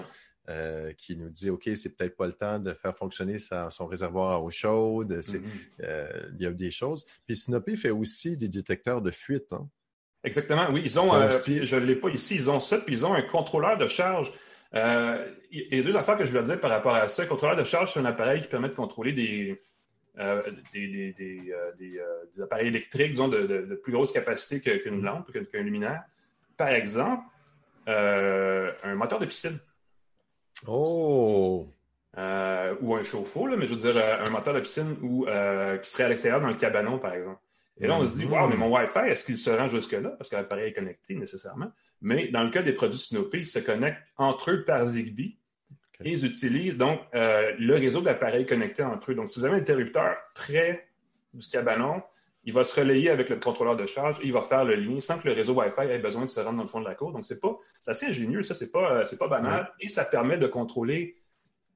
[0.49, 4.33] euh, qui nous dit OK, c'est peut-être pas le temps de faire fonctionner son réservoir
[4.33, 5.43] à eau chaude, mm-hmm.
[5.83, 7.05] euh, il y a des choses.
[7.27, 9.53] Puis Sinopé fait aussi des détecteurs de fuite.
[9.53, 9.69] Hein.
[10.25, 10.81] Exactement, oui.
[10.85, 13.23] Ils ont, euh, je ne l'ai pas ici, ils ont ça, puis ils ont un
[13.23, 14.33] contrôleur de charge
[14.73, 17.23] il y a deux affaires que je veux dire par rapport à ça.
[17.23, 19.59] Le contrôleur de charge, c'est un appareil qui permet de contrôler des,
[20.73, 22.03] des,
[22.41, 26.05] appareils électriques, disons, de, plus grosse capacité qu'une lampe, qu'un luminaire.
[26.57, 27.25] Par exemple,
[27.87, 29.59] un moteur de piscine.
[30.67, 31.69] Oh!
[32.83, 35.25] ou un chauffe-eau, mais je veux dire un moteur de piscine ou,
[35.83, 37.41] qui serait à l'extérieur dans le cabanon, par exemple.
[37.81, 38.31] Et là, on se dit, mm-hmm.
[38.31, 40.11] waouh, mais mon Wi-Fi, est-ce qu'il se rend jusque-là?
[40.11, 41.73] Parce que l'appareil est connecté nécessairement.
[42.03, 45.39] Mais dans le cas des produits Snopé, ils se connectent entre eux par Zigbee
[46.05, 49.15] et ils utilisent donc euh, le réseau d'appareils connectés entre eux.
[49.15, 50.89] Donc, si vous avez un interrupteur près
[51.33, 52.03] du cabanon,
[52.45, 55.01] il va se relayer avec le contrôleur de charge et il va faire le lien
[55.01, 56.95] sans que le réseau Wi-Fi ait besoin de se rendre dans le fond de la
[56.95, 57.13] cour.
[57.13, 60.39] Donc, c'est pas, c'est assez ingénieux, ça, c'est pas, c'est pas banal et ça permet
[60.39, 61.20] de contrôler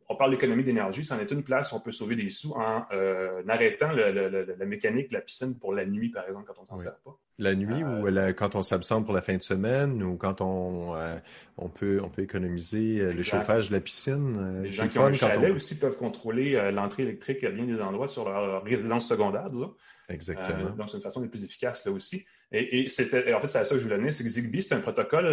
[0.08, 2.84] on parle d'économie d'énergie, c'en est une place où on peut sauver des sous en
[2.92, 6.78] euh, arrêtant la mécanique de la piscine pour la nuit, par exemple, quand on s'en
[6.78, 7.18] sert pas.
[7.38, 10.94] La nuit ou euh, quand on s'absente pour la fin de semaine ou quand on,
[10.94, 11.16] euh,
[11.56, 14.62] on, peut, on peut économiser le chauffage de la piscine.
[14.62, 18.08] Les gens qui ont un chalet aussi peuvent contrôler l'entrée électrique à bien des endroits
[18.08, 19.74] sur leur, résidence secondaire, disons.
[20.10, 20.70] Exactement.
[20.76, 22.26] donc, c'est une façon de plus efficace là aussi.
[22.52, 24.74] Et, c'était, en fait, c'est à ça que je voulais donner, c'est que Zigbee, c'est
[24.74, 25.32] un protocole,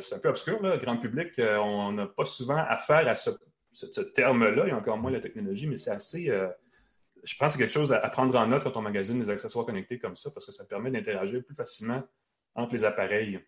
[0.00, 1.40] c'est un peu obscur, là, grand public.
[1.40, 3.30] on n'a pas souvent affaire à ce
[3.72, 6.30] ce, terme-là, a encore moins la technologie, mais c'est assez.
[6.30, 6.48] Euh,
[7.22, 9.64] je pense que c'est quelque chose à, prendre en note quand on magasine des accessoires
[9.64, 12.02] connectés comme ça, parce que ça permet d'interagir plus facilement
[12.54, 13.40] entre les appareils.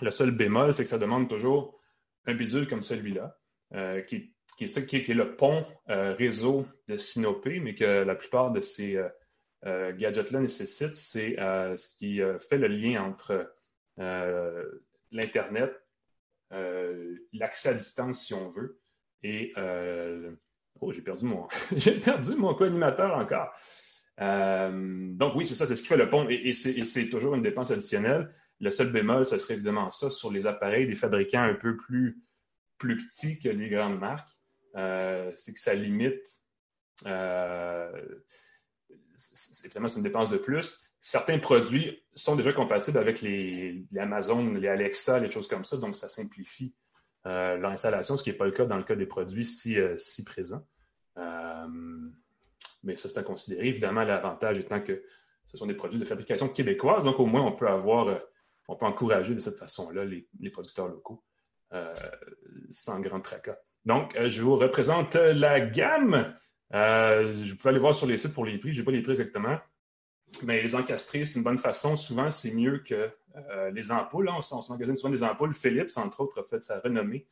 [0.00, 1.78] Le seul bémol, c'est que ça demande toujours
[2.26, 3.36] un bidule comme celui-là,
[3.74, 8.14] euh, qui, qui, est, qui, est, le pont euh, réseau de Sinopé, mais que la
[8.14, 8.98] plupart de ces
[9.64, 13.52] gadgets-là nécessitent, c'est ce qui fait le lien entre
[15.10, 15.72] l'Internet,
[17.32, 18.81] l'accès à distance, si on veut,
[19.22, 20.32] et euh,
[20.80, 23.52] oh, j'ai perdu mon j'ai perdu mon co-animateur encore.
[24.20, 27.42] Euh, donc oui, c'est ça, c'est ce qui fait le pont et, c'est toujours une
[27.42, 28.28] dépense additionnelle.
[28.60, 32.22] Le seul bémol, ce serait évidemment ça sur les appareils des fabricants un peu plus,
[32.78, 34.30] plus petits que les grandes marques.
[34.76, 36.26] Euh, c'est que ça limite.
[39.64, 40.88] évidemment, c'est une dépense de plus.
[41.00, 45.76] Certains produits sont déjà compatibles avec les, les Amazon, les Alexa, les choses comme ça,
[45.76, 46.72] donc ça simplifie
[47.26, 49.96] euh, l'installation, ce qui n'est pas le cas dans le cas des produits si, euh,
[50.26, 50.66] présents.
[51.18, 51.66] Euh,
[52.82, 53.68] mais ça, c'est à considérer.
[53.68, 55.04] Évidemment, l'avantage étant que
[55.46, 58.20] ce sont des produits de fabrication québécoise, donc au moins, on peut avoir,
[58.66, 61.22] on peut encourager de cette façon-là les, producteurs locaux
[62.70, 63.56] sans grand tracas.
[63.84, 66.32] Donc, je vous représente la gamme.
[66.72, 68.72] je pouvais aller voir sur les sites pour les prix.
[68.72, 69.58] Je n'ai pas les prix exactement.
[70.42, 71.94] Mais les encastrer, c'est une bonne façon.
[71.96, 74.28] Souvent, c'est mieux que euh, les ampoules.
[74.28, 75.54] On, se magasine souvent des ampoules.
[75.54, 77.26] Philips, entre autres, a fait sa renommée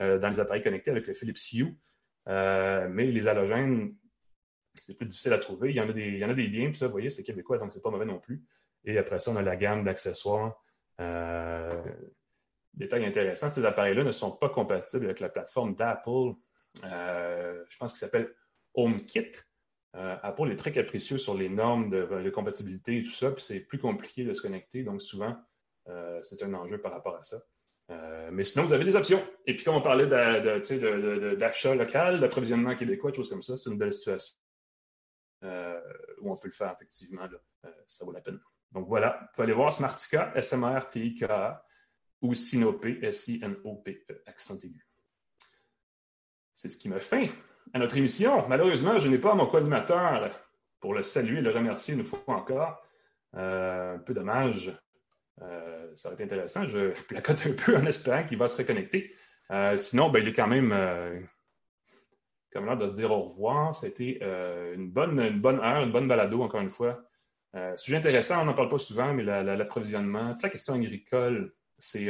[0.00, 1.76] euh, dans les appareils connectés avec le Philips Hue.
[2.28, 3.94] Euh, mais les halogènes,
[4.74, 5.70] c'est plus difficile à trouver.
[5.70, 7.10] Il y en a des, il y en a des biens, puis ça, vous voyez,
[7.10, 8.44] c'est québécois, donc c'est pas mauvais non plus.
[8.84, 10.62] Et après ça, on a la gamme d'accessoires.
[12.74, 16.34] détail intéressant, ces appareils-là ne sont pas compatibles avec la plateforme d'Apple.
[16.82, 18.32] je pense qu'il s'appelle
[18.74, 19.32] HomeKit.
[19.96, 23.60] Euh, Apple est très capricieux sur les normes de, compatibilité et tout ça, puis c'est
[23.60, 25.34] plus compliqué de se connecter, donc souvent,
[25.88, 27.38] euh, c'est un enjeu par rapport à ça.
[27.90, 29.22] Euh, mais sinon, vous avez des options.
[29.46, 33.78] Et puis, comme on parlait d'achat local, d'approvisionnement québécois, des choses comme ça, c'est une
[33.78, 34.36] belle situation
[36.22, 37.28] où on peut le faire, effectivement.
[37.86, 38.40] ça vaut la peine.
[38.72, 41.64] Donc voilà, vous pouvez aller voir Smartica, S-M-R-T-I-K-A,
[42.22, 44.84] ou S-I-N-O-P-E, accent aigu.
[46.52, 47.30] C'est ce qui me fait
[47.72, 48.46] à notre émission.
[48.48, 50.30] Malheureusement, je n'ai pas mon co-animateur
[50.80, 52.82] pour le saluer et le remercier une fois encore.
[53.36, 54.72] Euh, un peu dommage.
[55.42, 56.64] Euh, ça aurait été intéressant.
[56.66, 59.12] Je placote un peu en espérant qu'il va se reconnecter.
[59.50, 60.74] Euh, sinon, ben, il est quand même
[62.52, 63.74] comme l'heure de se dire au revoir.
[63.74, 64.20] C'était
[64.74, 67.02] une, bonne, une bonne heure, une bonne balado, encore une fois.
[67.76, 72.06] sujet intéressant, on n'en parle pas souvent, mais l'approvisionnement, toute la question agricole, c'est,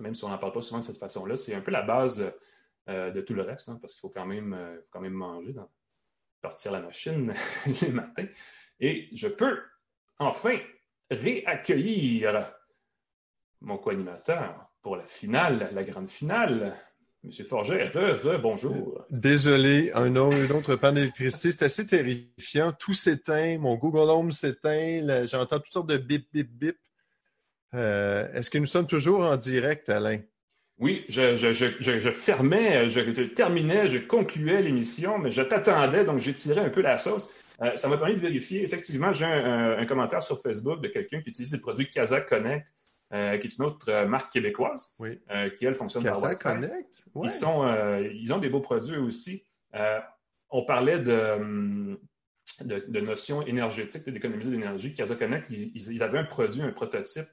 [0.00, 2.32] même si on n'en parle pas souvent de cette façon-là, c'est un peu la base
[2.90, 5.54] euh, de tout le reste, hein, parce qu'il faut quand même, euh, quand même manger,
[6.42, 7.32] partir la machine
[7.82, 8.26] les matins.
[8.80, 9.58] Et je peux
[10.18, 10.58] enfin
[11.10, 12.52] réaccueillir
[13.60, 16.76] mon co-animateur pour la finale, la grande finale.
[17.22, 19.04] Monsieur Forget, re, bonjour.
[19.10, 22.72] Désolé, un autre, panne d'électricité, c'est assez terrifiant.
[22.72, 26.78] Tout s'éteint, mon Google Home s'éteint, j'entends toutes sortes de bip, bip, bip.
[27.74, 30.20] Euh, est-ce que nous sommes toujours en direct, Alain?
[30.80, 36.70] Oui, je, fermais, je, terminais, je concluais l'émission, mais je t'attendais, donc j'ai tiré un
[36.70, 37.30] peu la sauce.
[37.60, 38.64] Euh, ça m'a permis de vérifier.
[38.64, 42.72] Effectivement, j'ai un, commentaire sur Facebook de quelqu'un qui utilise le produit Kazakh Connect,
[43.12, 44.96] euh, qui est une autre marque québécoise,
[45.58, 47.04] qui, elle, fonctionne Kazakh Connect?
[47.22, 47.66] Ils, sont,
[48.14, 49.44] ils ont des beaux produits aussi.
[50.48, 51.98] on parlait de,
[52.64, 54.94] de, notions énergétiques, d'économiser d'énergie.
[54.94, 57.28] Kazakh Connect, ils, avaient un produit, un prototype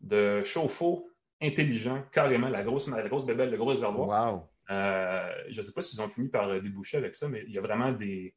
[0.00, 1.10] de chauffe-eau
[1.40, 4.46] intelligent, carrément, la grosse, la grosse bébelle, le gros réservoir.
[4.70, 7.58] Euh, je ne sais pas s'ils ont fini par déboucher avec ça, mais il y
[7.58, 8.34] a vraiment des,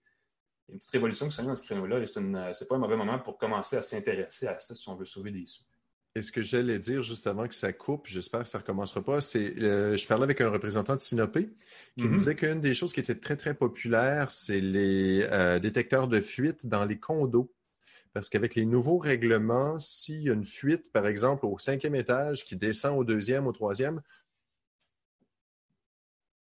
[0.71, 3.19] une petite révolution qui s'est dans ce créneau-là et ce n'est pas un mauvais moment
[3.19, 5.63] pour commencer à s'intéresser à ça si on veut sauver des sous.
[6.15, 9.03] Et ce que j'allais dire juste avant que ça coupe, j'espère que ça ne recommencera
[9.03, 11.49] pas, c'est euh, je parlais avec un représentant de Sinopé
[11.97, 12.17] qui me mm-hmm.
[12.17, 16.65] disait qu'une des choses qui était très, très populaire, c'est les euh, détecteurs de fuite
[16.65, 17.53] dans les condos.
[18.13, 22.43] Parce qu'avec les nouveaux règlements, s'il y a une fuite, par exemple, au cinquième étage
[22.45, 24.01] qui descend au deuxième, au troisième.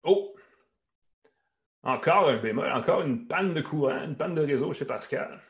[0.02, 0.34] Oh!
[1.84, 5.40] Encore un bémol, encore une panne de courant, une panne de réseau chez Pascal.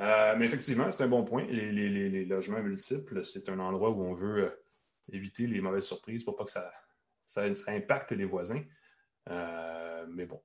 [0.00, 1.44] Euh, mais effectivement, c'est un bon point.
[1.44, 4.64] Les, logements multiples, c'est un endroit où on veut euh,
[5.12, 6.72] éviter les mauvaises surprises pour pas que ça,
[7.68, 8.62] impacte les voisins.
[9.30, 10.42] Euh, mais bon,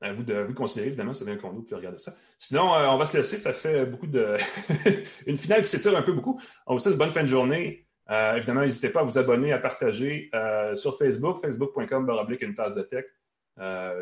[0.00, 2.14] à vous de, vous considérer, évidemment, c'est bien qu'on vous pouvez regarder ça.
[2.38, 3.36] Sinon, on va se laisser.
[3.38, 4.36] Ça fait beaucoup de.
[5.26, 6.40] une finale qui s'étire un peu beaucoup.
[6.66, 7.86] On vous souhaite une bonne fin de journée.
[8.08, 10.30] évidemment, n'hésitez pas à vous abonner, à partager
[10.74, 13.06] sur Facebook, facebook.com baroblique une tasse de tech,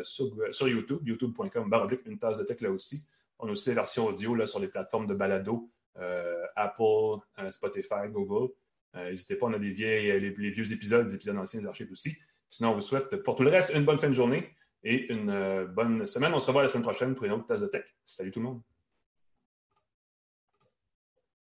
[0.03, 3.07] sur, YouTube, youtube.com baroblique une tasse de tech là aussi.
[3.39, 5.69] On a aussi les versions audio là, sur les plateformes de balado,
[5.99, 8.51] euh, Apple, euh, Spotify, Google.
[8.95, 11.91] Euh, n'hésitez pas, on a les, vieilles, les, vieux épisodes, des épisodes anciens des archives
[11.91, 12.17] aussi.
[12.47, 14.55] Sinon, on vous souhaite pour tout le reste une bonne fin de journée
[14.87, 16.33] et une bonne semaine.
[16.33, 17.83] On se revoit la semaine prochaine pour une autre tasse de tech.
[18.05, 18.61] Salut tout le monde.